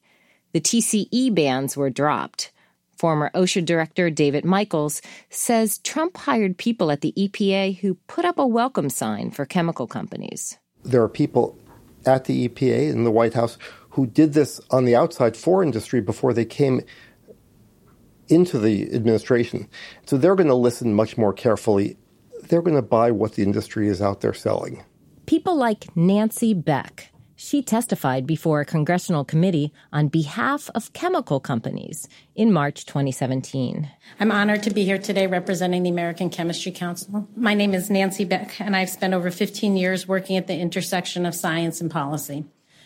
[0.52, 2.52] The TCE bans were dropped.
[3.00, 8.38] Former OSHA Director David Michaels says Trump hired people at the EPA who put up
[8.38, 10.58] a welcome sign for chemical companies.
[10.84, 11.58] There are people
[12.06, 13.58] at the EPA in the White House
[13.92, 16.82] who did this on the outside for industry before they came
[18.28, 19.70] into the administration.
[20.06, 21.96] So they're going to listen much more carefully.
[22.50, 24.84] They're going to buy what the industry is out there selling.
[25.26, 27.09] People like Nancy Beck
[27.42, 33.90] she testified before a congressional committee on behalf of chemical companies in March 2017.
[34.20, 37.30] I'm honored to be here today representing the American Chemistry Council.
[37.38, 41.26] My name is Nancy Beck, and I've spent over 15 years working at the intersection
[41.26, 42.44] of science and policy.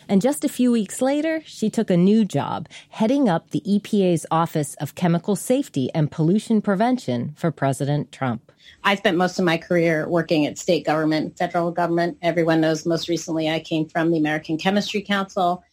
[0.08, 4.26] And just a few weeks later, she took a new job, heading up the EPA's
[4.30, 8.52] Office of Chemical Safety and Pollution Prevention for President Trump.
[8.82, 12.18] I spent most of my career working at state government, federal government.
[12.22, 15.64] Everyone knows most recently I came from the American Chemistry Council.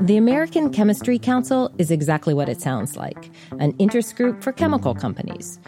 [0.00, 4.94] The American Chemistry Council is exactly what it sounds like an interest group for chemical
[4.94, 5.60] companies.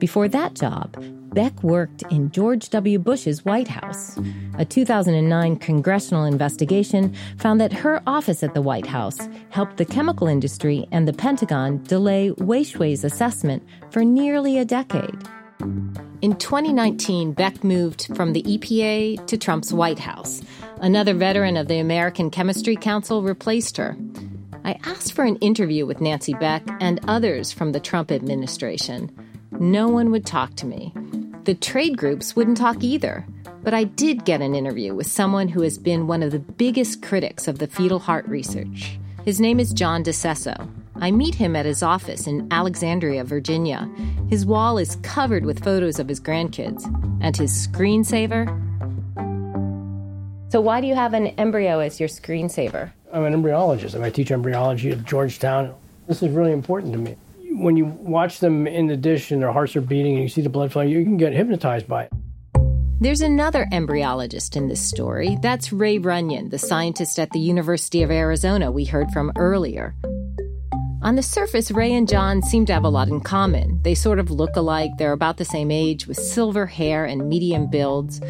[0.00, 0.96] Before that job,
[1.34, 2.98] Beck worked in George W.
[2.98, 4.18] Bush's White House.
[4.56, 10.26] A 2009 congressional investigation found that her office at the White House helped the chemical
[10.26, 15.22] industry and the Pentagon delay Weihsueh's assessment for nearly a decade.
[16.22, 20.40] In 2019, Beck moved from the EPA to Trump's White House.
[20.80, 23.98] Another veteran of the American Chemistry Council replaced her.
[24.64, 29.10] I asked for an interview with Nancy Beck and others from the Trump administration.
[29.58, 30.92] No one would talk to me.
[31.44, 33.26] The trade groups wouldn't talk either.
[33.62, 37.02] But I did get an interview with someone who has been one of the biggest
[37.02, 38.98] critics of the fetal heart research.
[39.24, 40.68] His name is John DeSesso.
[40.96, 43.90] I meet him at his office in Alexandria, Virginia.
[44.30, 46.84] His wall is covered with photos of his grandkids.
[47.20, 48.48] And his screensaver?
[50.50, 52.92] So, why do you have an embryo as your screensaver?
[53.12, 54.00] I'm an embryologist.
[54.00, 55.74] I teach embryology at Georgetown.
[56.06, 57.16] This is really important to me
[57.52, 60.42] when you watch them in the dish and their hearts are beating and you see
[60.42, 62.12] the blood flowing, you can get hypnotized by it.
[63.02, 65.38] There's another embryologist in this story.
[65.40, 69.94] That's Ray Runyan, the scientist at the University of Arizona we heard from earlier.
[71.02, 73.80] On the surface, Ray and John seem to have a lot in common.
[73.82, 77.70] They sort of look alike, they're about the same age, with silver hair and medium
[77.70, 78.20] builds.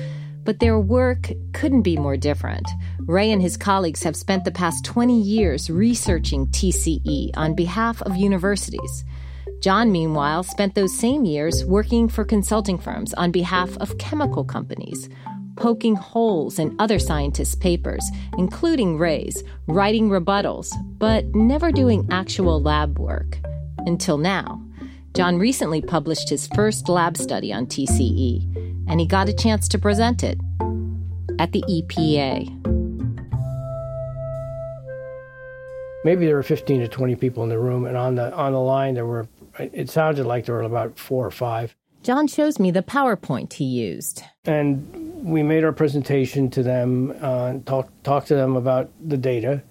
[0.45, 2.67] But their work couldn't be more different.
[3.01, 8.17] Ray and his colleagues have spent the past 20 years researching TCE on behalf of
[8.17, 9.05] universities.
[9.61, 15.11] John, meanwhile, spent those same years working for consulting firms on behalf of chemical companies,
[15.57, 22.99] poking holes in other scientists' papers, including Ray's, writing rebuttals, but never doing actual lab
[22.99, 23.39] work.
[23.87, 24.63] Until now.
[25.13, 28.50] John recently published his first lab study on TCE,
[28.91, 30.39] and he got a chance to present it
[31.39, 32.57] at the EPA.
[36.05, 38.61] Maybe there were 15 to 20 people in the room, and on the on the
[38.61, 39.29] line there were
[39.59, 41.77] it sounded like there were about four or five.
[42.03, 44.23] John shows me the PowerPoint he used.
[44.47, 49.63] And we made our presentation to them, uh, talk, talk to them about the data.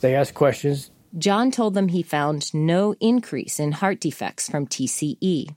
[0.00, 0.90] They asked questions.
[1.16, 5.54] John told them he found no increase in heart defects from TCE.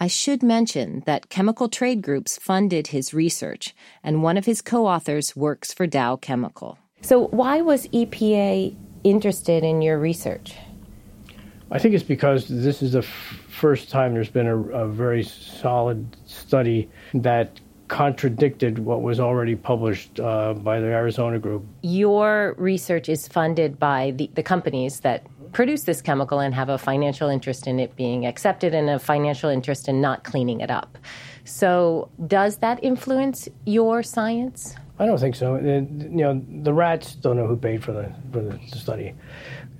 [0.00, 3.74] I should mention that chemical trade groups funded his research,
[4.04, 6.78] and one of his co authors works for Dow Chemical.
[7.00, 10.54] So, why was EPA interested in your research?
[11.72, 13.04] I think it's because this is the f-
[13.48, 20.20] first time there's been a, a very solid study that contradicted what was already published
[20.20, 21.64] uh, by the Arizona group.
[21.82, 26.78] Your research is funded by the, the companies that produce this chemical and have a
[26.78, 30.98] financial interest in it being accepted and a financial interest in not cleaning it up.
[31.44, 34.76] So, does that influence your science?
[34.98, 35.54] I don't think so.
[35.54, 39.14] Uh, you know, the rats don't know who paid for the for the study.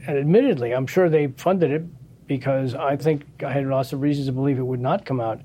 [0.06, 1.84] And admittedly, I'm sure they funded it
[2.26, 5.40] because I think I had lots of reasons to believe it would not come out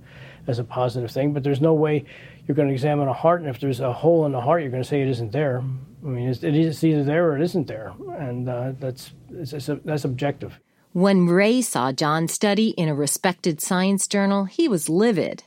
[0.47, 1.33] as a positive thing.
[1.33, 2.05] But there's no way
[2.47, 4.71] you're going to examine a heart, and if there's a hole in the heart, you're
[4.71, 5.63] going to say it isn't there.
[6.03, 9.53] I mean, it's, it is either there or it isn't there, and uh, that's it's,
[9.53, 10.59] it's a, that's objective.
[10.91, 15.43] When Ray saw John's study in a respected science journal, he was livid.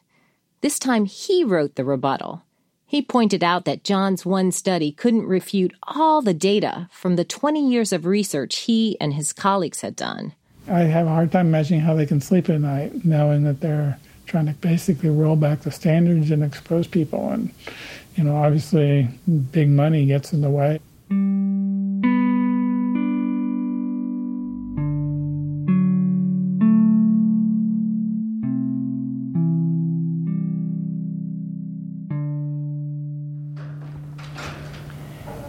[0.61, 2.43] This time he wrote the rebuttal.
[2.87, 7.69] He pointed out that John's one study couldn't refute all the data from the 20
[7.69, 10.35] years of research he and his colleagues had done.
[10.69, 13.99] I have a hard time imagining how they can sleep at night knowing that they're
[14.27, 17.31] trying to basically roll back the standards and expose people.
[17.31, 17.53] And,
[18.17, 19.09] you know, obviously,
[19.53, 20.81] big money gets in the way.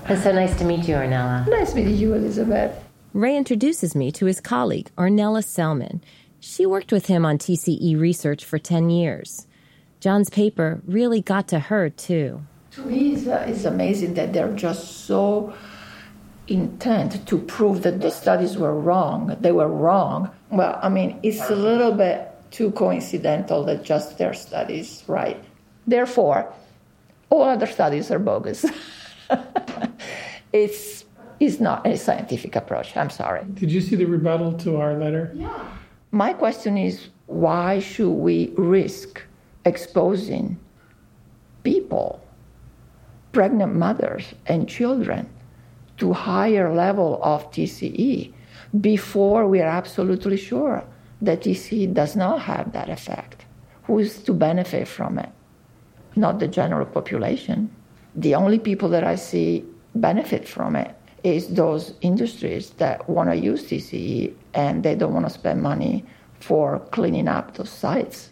[0.10, 1.48] It's so nice to meet you, Ornella.
[1.50, 2.74] Nice meeting you, Elizabeth.
[3.14, 6.02] Ray introduces me to his colleague, Ornella Selmin.
[6.40, 9.48] She worked with him on TCE research for 10 years.
[10.00, 12.42] John's paper really got to her, too.
[12.78, 15.52] To me, it's, uh, it's amazing that they're just so
[16.48, 19.36] intent to prove that the studies were wrong.
[19.42, 20.30] They were wrong.
[20.52, 25.44] Well, I mean, it's a little bit too coincidental that just their studies, right?
[25.88, 26.54] Therefore,
[27.32, 28.64] all other studies are bogus.
[30.54, 31.04] it's
[31.40, 32.96] is not a scientific approach.
[32.96, 33.44] I'm sorry.
[33.56, 35.32] Did you see the rebuttal to our letter?
[35.34, 35.68] Yeah.
[36.12, 39.22] My question is why should we risk
[39.66, 40.60] exposing
[41.64, 42.22] people,
[43.38, 45.30] pregnant mothers, and children
[45.96, 48.34] to higher level of TCE
[48.82, 50.84] before we are absolutely sure
[51.22, 53.46] that TCE does not have that effect.
[53.84, 55.30] Who is to benefit from it?
[56.16, 57.70] Not the general population.
[58.16, 59.64] The only people that I see
[59.94, 65.28] benefit from it is those industries that want to use TCE and they don't want
[65.28, 66.04] to spend money
[66.40, 68.32] for cleaning up those sites.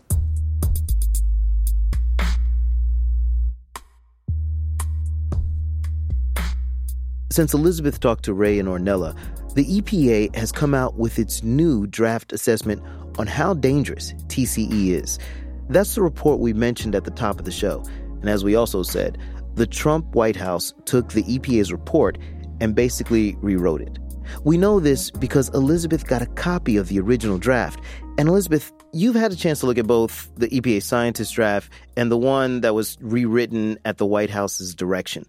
[7.36, 9.14] Since Elizabeth talked to Ray and Ornella,
[9.56, 12.82] the EPA has come out with its new draft assessment
[13.20, 15.20] on how dangerous TCE is.
[15.68, 17.84] That's the report we mentioned at the top of the show.
[18.22, 19.18] And as we also said,
[19.56, 22.18] the Trump White House took the EPA's report
[22.62, 24.00] and basically rewrote it.
[24.46, 27.82] We know this because Elizabeth got a copy of the original draft.
[28.18, 32.10] And Elizabeth, you've had a chance to look at both the EPA scientist draft and
[32.10, 35.26] the one that was rewritten at the White House's direction.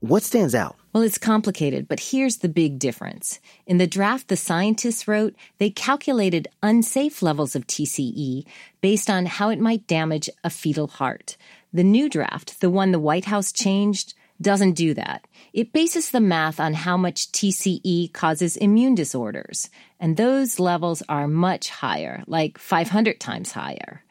[0.00, 0.76] What stands out?
[0.92, 3.38] Well, it's complicated, but here's the big difference.
[3.64, 8.44] In the draft the scientists wrote, they calculated unsafe levels of TCE
[8.80, 11.36] based on how it might damage a fetal heart.
[11.72, 15.26] The new draft, the one the White House changed, doesn't do that.
[15.52, 19.70] It bases the math on how much TCE causes immune disorders,
[20.00, 24.02] and those levels are much higher, like 500 times higher.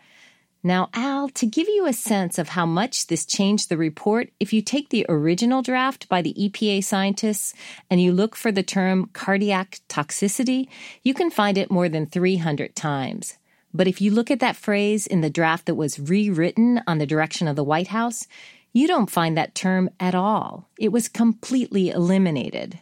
[0.61, 4.51] Now, Al, to give you a sense of how much this changed the report, if
[4.51, 7.53] you take the original draft by the EPA scientists
[7.89, 10.67] and you look for the term cardiac toxicity,
[11.01, 13.37] you can find it more than 300 times.
[13.73, 17.05] But if you look at that phrase in the draft that was rewritten on the
[17.05, 18.27] direction of the White House,
[18.73, 20.67] you don't find that term at all.
[20.77, 22.79] It was completely eliminated.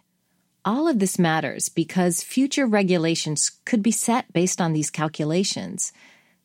[0.66, 5.94] All of this matters because future regulations could be set based on these calculations.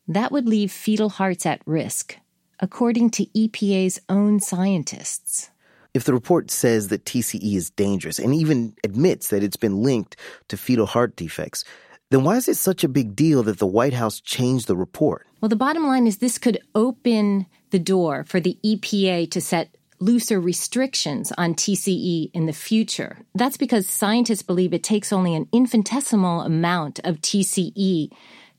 [0.07, 2.17] That would leave fetal hearts at risk,
[2.59, 5.49] according to EPA's own scientists.
[5.93, 10.17] If the report says that TCE is dangerous and even admits that it's been linked
[10.49, 11.63] to fetal heart defects,
[12.09, 15.25] then why is it such a big deal that the White House changed the report?
[15.39, 19.75] Well, the bottom line is this could open the door for the EPA to set
[19.99, 23.19] looser restrictions on TCE in the future.
[23.35, 28.09] That's because scientists believe it takes only an infinitesimal amount of TCE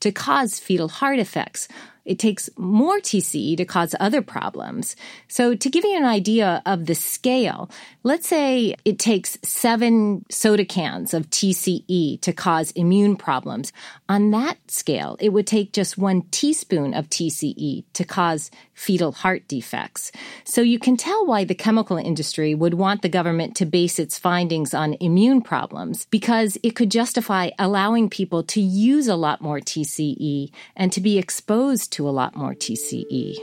[0.00, 1.68] to cause fetal heart effects.
[2.04, 4.94] It takes more TCE to cause other problems.
[5.26, 7.70] So to give you an idea of the scale,
[8.02, 13.72] let's say it takes seven soda cans of TCE to cause immune problems.
[14.08, 19.48] On that scale, it would take just one teaspoon of TCE to cause fetal heart
[19.48, 20.12] defects.
[20.44, 24.18] So you can tell why the chemical industry would want the government to base its
[24.18, 29.60] findings on immune problems because it could justify allowing people to use a lot more
[29.60, 33.36] TCE and to be exposed to a lot more TCE.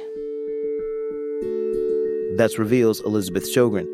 [2.37, 3.87] That's reveals Elizabeth Shogren.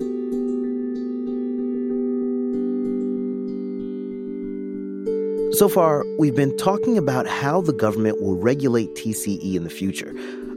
[5.53, 10.13] So far, we've been talking about how the government will regulate TCE in the future.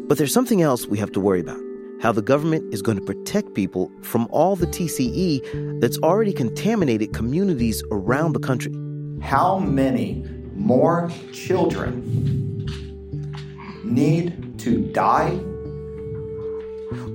[0.09, 1.61] But there's something else we have to worry about
[2.01, 7.13] how the government is going to protect people from all the TCE that's already contaminated
[7.13, 8.73] communities around the country.
[9.21, 10.25] How many
[10.55, 12.60] more children
[13.91, 15.39] need to die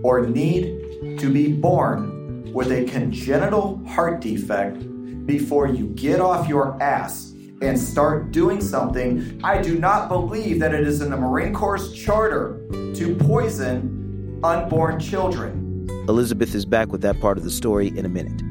[0.04, 4.78] or need to be born with a congenital heart defect
[5.26, 9.40] before you get off your ass and start doing something.
[9.44, 15.00] I do not believe that it is in the Marine Corps charter to poison unborn
[15.00, 15.88] children.
[16.08, 18.42] Elizabeth is back with that part of the story in a minute.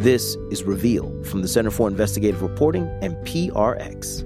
[0.00, 4.24] This is Reveal from the Center for Investigative Reporting and PRX.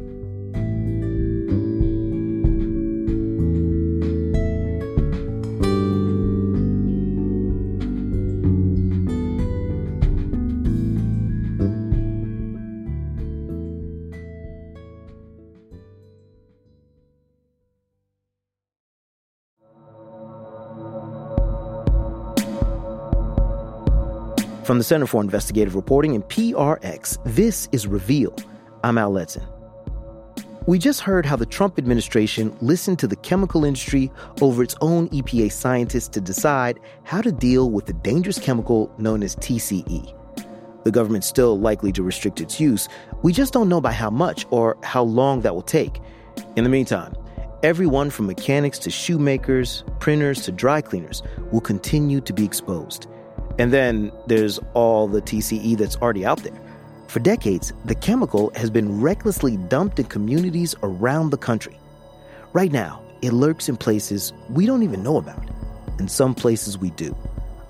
[24.64, 28.34] From the Center for Investigative Reporting and PRX, this is Reveal.
[28.82, 29.46] I'm Al Letson.
[30.66, 34.10] We just heard how the Trump administration listened to the chemical industry
[34.40, 39.22] over its own EPA scientists to decide how to deal with the dangerous chemical known
[39.22, 40.14] as TCE.
[40.84, 42.88] The government's still likely to restrict its use.
[43.22, 46.00] We just don't know by how much or how long that will take.
[46.56, 47.14] In the meantime,
[47.62, 53.08] everyone from mechanics to shoemakers, printers to dry cleaners will continue to be exposed.
[53.58, 56.60] And then there's all the TCE that's already out there.
[57.06, 61.78] For decades, the chemical has been recklessly dumped in communities around the country.
[62.52, 65.48] Right now, it lurks in places we don't even know about.
[65.98, 67.16] In some places, we do.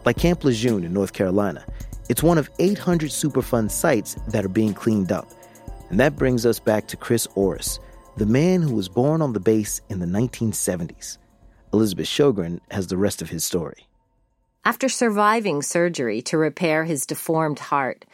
[0.07, 1.65] Like Camp Lejeune in North Carolina.
[2.09, 5.29] It's one of 800 Superfund sites that are being cleaned up.
[5.91, 7.79] And that brings us back to Chris Orris,
[8.17, 11.19] the man who was born on the base in the 1970s.
[11.73, 13.87] Elizabeth Shogren has the rest of his story.
[14.67, 18.07] After surviving surgery to repair his deformed heart,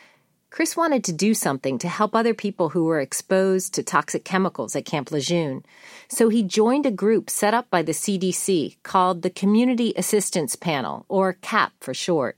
[0.51, 4.75] Chris wanted to do something to help other people who were exposed to toxic chemicals
[4.75, 5.65] at Camp Lejeune.
[6.09, 11.05] So he joined a group set up by the CDC called the Community Assistance Panel,
[11.09, 12.37] or CAP for short.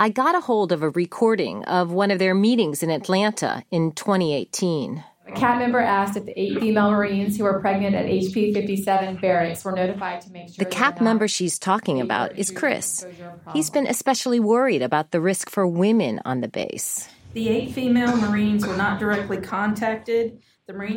[0.00, 3.92] I got a hold of a recording of one of their meetings in Atlanta in
[3.92, 5.04] 2018.
[5.28, 9.16] A CAP member asked if the eight female Marines who were pregnant at HP 57
[9.16, 10.56] barracks were notified to make sure.
[10.58, 13.06] The CAP member she's talking about is Chris.
[13.52, 17.08] He's been especially worried about the risk for women on the base.
[17.34, 20.40] The eight female Marines were not directly contacted.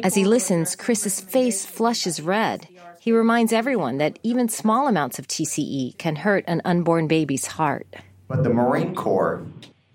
[0.03, 2.67] As he listens, Chris's face flushes red.
[2.99, 7.88] He reminds everyone that even small amounts of TCE can hurt an unborn baby's heart.
[8.27, 9.45] But the Marine Corps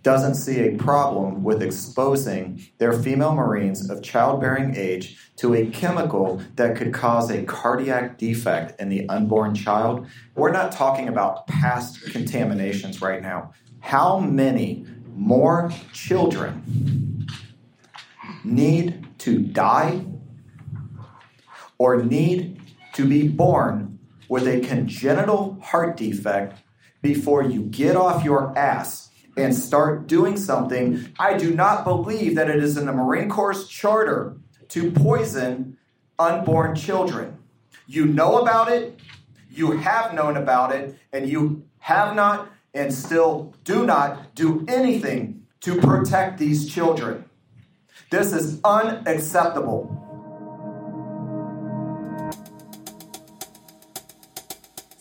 [0.07, 6.40] doesn't see a problem with exposing their female Marines of childbearing age to a chemical
[6.54, 10.07] that could cause a cardiac defect in the unborn child.
[10.36, 13.52] We're not talking about past contaminations right now.
[13.80, 14.86] How many
[15.16, 17.26] more children
[18.44, 20.04] need to die
[21.78, 22.61] or need
[22.92, 23.98] to be born
[24.28, 26.62] with a congenital heart defect
[27.02, 29.05] before you get off your ass
[29.37, 31.12] and start doing something.
[31.18, 34.37] I do not believe that it is in the Marine Corps charter
[34.68, 35.76] to poison
[36.18, 37.39] unborn children.
[37.87, 38.99] You know about it,
[39.51, 45.47] you have known about it, and you have not and still do not do anything
[45.61, 47.24] to protect these children.
[48.11, 50.05] This is unacceptable.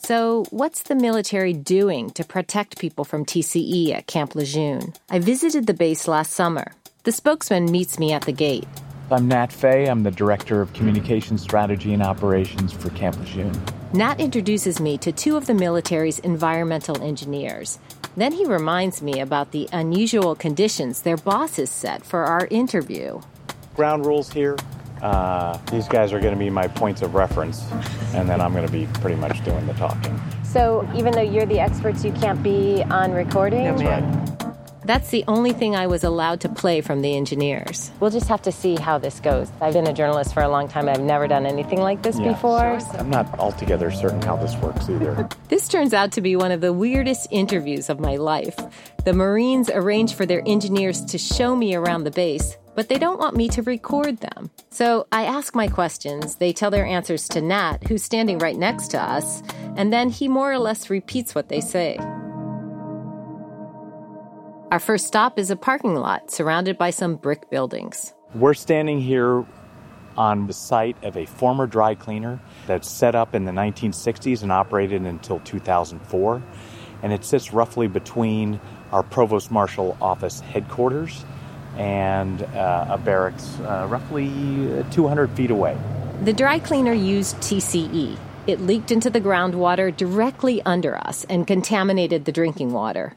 [0.05, 4.93] So, what's the military doing to protect people from TCE at Camp Lejeune?
[5.09, 6.73] I visited the base last summer.
[7.05, 8.67] The spokesman meets me at the gate.
[9.09, 9.89] I'm Nat Fahy.
[9.89, 13.59] I'm the Director of Communication Strategy and Operations for Camp Lejeune.
[13.93, 17.79] Nat introduces me to two of the military's environmental engineers.
[18.15, 23.21] Then he reminds me about the unusual conditions their bosses set for our interview.
[23.75, 24.55] Ground rules here.
[25.05, 27.63] Uh, these guys are going to be my points of reference,
[28.15, 30.19] and then I'm going to be pretty much doing the talking.
[30.43, 33.65] So, even though you're the experts, you can't be on recording?
[33.65, 34.55] That's right.
[34.83, 37.91] That's the only thing I was allowed to play from the engineers.
[37.99, 39.51] We'll just have to see how this goes.
[39.61, 40.89] I've been a journalist for a long time.
[40.89, 42.79] I've never done anything like this Yeah, before.
[42.79, 45.29] so I'm not altogether certain how this works either.
[45.49, 48.57] This turns out to be one of the weirdest interviews of my life.
[49.05, 53.19] The Marines arrange for their engineers to show me around the base, but they don't
[53.19, 54.51] want me to record them.
[54.69, 58.89] So I ask my questions, they tell their answers to Nat, who's standing right next
[58.89, 59.41] to us,
[59.75, 61.97] and then he more or less repeats what they say.
[64.71, 68.13] Our first stop is a parking lot surrounded by some brick buildings.
[68.33, 69.45] We're standing here
[70.17, 74.51] on the site of a former dry cleaner that's set up in the 1960s and
[74.51, 76.41] operated until 2004.
[77.03, 78.59] And it sits roughly between
[78.91, 81.25] our Provost Marshal Office headquarters
[81.77, 84.29] and uh, a barracks uh, roughly
[84.91, 85.77] 200 feet away.
[86.23, 88.17] The dry cleaner used TCE.
[88.47, 93.15] It leaked into the groundwater directly under us and contaminated the drinking water.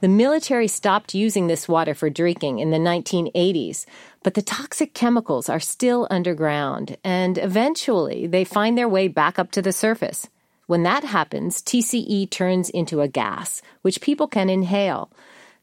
[0.00, 3.86] The military stopped using this water for drinking in the 1980s,
[4.22, 9.50] but the toxic chemicals are still underground, and eventually they find their way back up
[9.52, 10.28] to the surface.
[10.66, 15.10] When that happens, TCE turns into a gas, which people can inhale.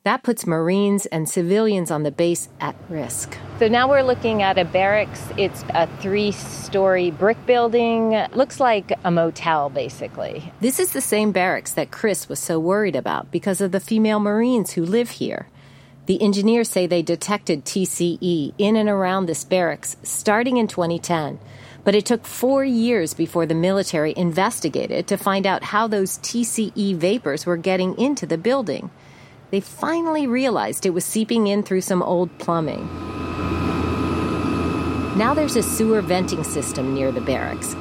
[0.05, 3.37] That puts Marines and civilians on the base at risk.
[3.57, 5.23] So now we're looking at a barracks.
[5.37, 8.09] It's a three story brick building.
[8.33, 10.51] Looks like a motel, basically.
[10.59, 14.19] This is the same barracks that Chris was so worried about because of the female
[14.19, 15.47] Marines who live here.
[16.07, 21.39] The engineers say they detected TCE in and around this barracks starting in 2010.
[21.85, 26.97] But it took four years before the military investigated to find out how those TCE
[26.97, 28.89] vapors were getting into the building
[29.53, 32.87] they finally realized it was seeping in through some old plumbing.
[35.15, 37.75] Now there's a sewer venting system near the barracks,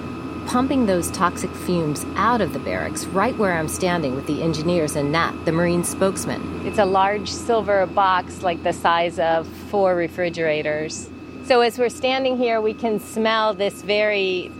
[0.46, 4.96] pumping those toxic fumes out of the barracks right where I'm standing with the engineers
[4.96, 6.66] and Nat, the Marine spokesman.
[6.66, 11.08] It's a large silver box like the size of four refrigerators.
[11.46, 14.52] So as we're standing here, we can smell this very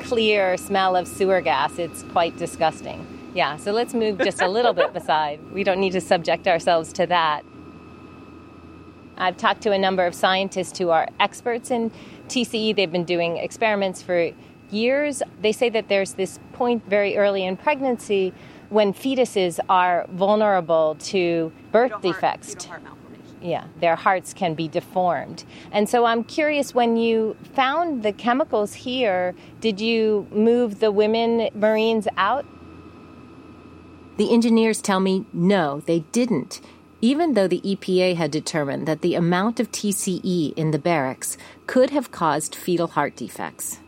[0.00, 1.78] clear smell of sewer gas.
[1.78, 3.15] It's quite disgusting.
[3.36, 5.52] Yeah, so let's move just a little bit beside.
[5.52, 7.44] We don't need to subject ourselves to that.
[9.18, 11.90] I've talked to a number of scientists who are experts in
[12.28, 12.74] TCE.
[12.74, 14.30] They've been doing experiments for
[14.70, 15.22] years.
[15.42, 18.32] They say that there's this point very early in pregnancy
[18.70, 22.64] when fetuses are vulnerable to birth Fetal defects.
[22.64, 22.98] Heart, heart.
[23.42, 25.44] Yeah, their hearts can be deformed.
[25.72, 31.50] And so I'm curious when you found the chemicals here, did you move the women
[31.54, 32.46] Marines out?
[34.16, 36.62] The engineers tell me no, they didn't,
[37.02, 41.36] even though the EPA had determined that the amount of TCE in the barracks
[41.66, 43.78] could have caused fetal heart defects.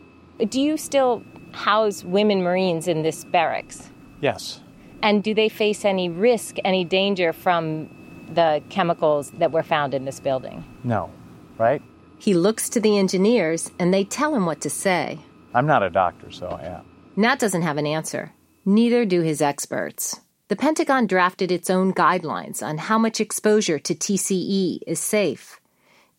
[0.49, 1.22] Do you still
[1.53, 3.89] house women Marines in this barracks?
[4.20, 4.61] Yes.
[5.03, 7.89] And do they face any risk, any danger from
[8.35, 10.62] the chemicals that were found in this building?
[10.85, 11.11] No.
[11.57, 11.81] Right?
[12.18, 15.20] He looks to the engineers and they tell him what to say.
[15.55, 16.83] I'm not a doctor, so yeah.
[17.16, 18.33] Nat doesn't have an answer.
[18.68, 20.20] Neither do his experts.
[20.48, 25.58] The Pentagon drafted its own guidelines on how much exposure to TCE is safe.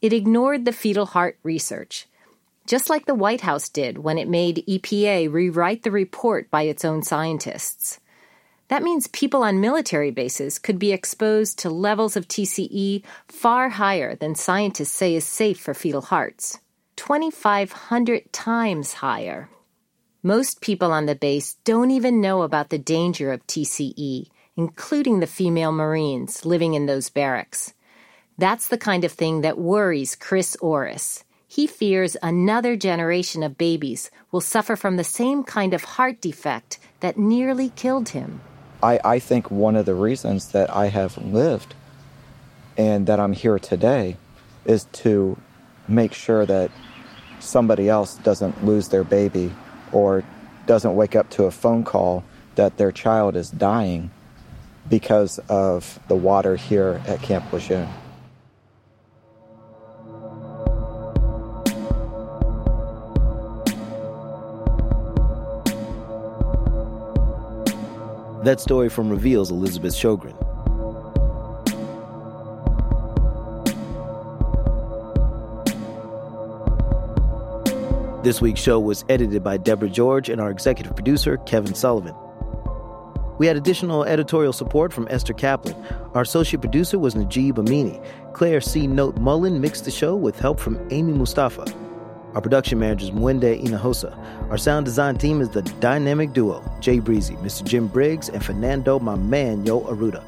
[0.02, 2.08] It ignored the fetal heart research,
[2.66, 6.84] just like the White House did when it made EPA rewrite the report by its
[6.84, 8.00] own scientists.
[8.70, 14.16] That means people on military bases could be exposed to levels of TCE far higher
[14.16, 16.58] than scientists say is safe for fetal hearts
[16.96, 19.50] 2,500 times higher.
[20.24, 25.28] Most people on the base don't even know about the danger of TCE, including the
[25.28, 27.74] female Marines living in those barracks.
[28.38, 31.24] That's the kind of thing that worries Chris Orris.
[31.48, 36.80] He fears another generation of babies will suffer from the same kind of heart defect
[37.00, 38.42] that nearly killed him.
[38.84, 41.76] I, I think one of the reasons that I have lived
[42.78, 44.18] and that I'm here today
[44.66, 45.38] is to
[45.88, 46.72] make sure that
[47.40, 49.54] somebody else doesn't lose their baby
[49.92, 50.24] or
[50.66, 52.24] doesn't wake up to a phone call
[52.56, 54.12] that their child is dying
[54.90, 57.88] because of the water here at Camp Lejeune.
[68.44, 70.49] That story from Reveals Elizabeth Shogren.
[78.22, 82.14] This week's show was edited by Deborah George and our executive producer, Kevin Sullivan.
[83.38, 85.74] We had additional editorial support from Esther Kaplan.
[86.14, 88.06] Our associate producer was Najib Amini.
[88.34, 88.88] Claire C.
[88.88, 91.66] Note Mullen mixed the show with help from Amy Mustafa.
[92.34, 94.14] Our production manager is Mwende Hinojosa.
[94.50, 97.64] Our sound design team is the dynamic duo, Jay Breezy, Mr.
[97.64, 100.22] Jim Briggs, and Fernando my man Yo Arruda.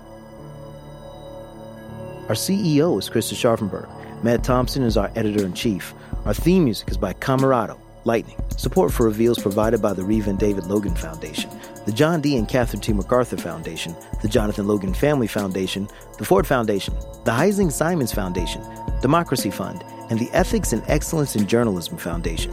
[2.29, 3.89] Our CEO is Krista Scharfenberg.
[4.23, 5.93] Matt Thompson is our editor in chief.
[6.23, 8.37] Our theme music is by Camerado, Lightning.
[8.55, 11.49] Support for Reveals provided by the Reva and David Logan Foundation,
[11.87, 12.37] the John D.
[12.37, 12.93] and Catherine T.
[12.93, 15.87] MacArthur Foundation, the Jonathan Logan Family Foundation,
[16.19, 16.93] the Ford Foundation,
[17.25, 18.61] the Heising Simons Foundation,
[19.01, 22.51] Democracy Fund, and the Ethics and Excellence in Journalism Foundation.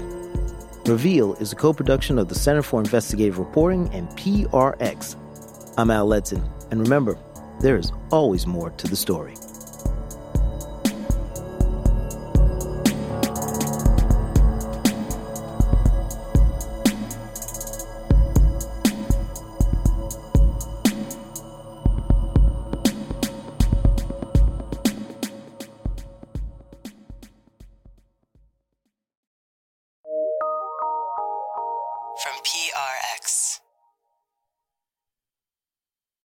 [0.87, 5.17] Reveal is a co production of the Center for Investigative Reporting and PRX.
[5.77, 7.19] I'm Al Letson, and remember,
[7.61, 9.35] there is always more to the story.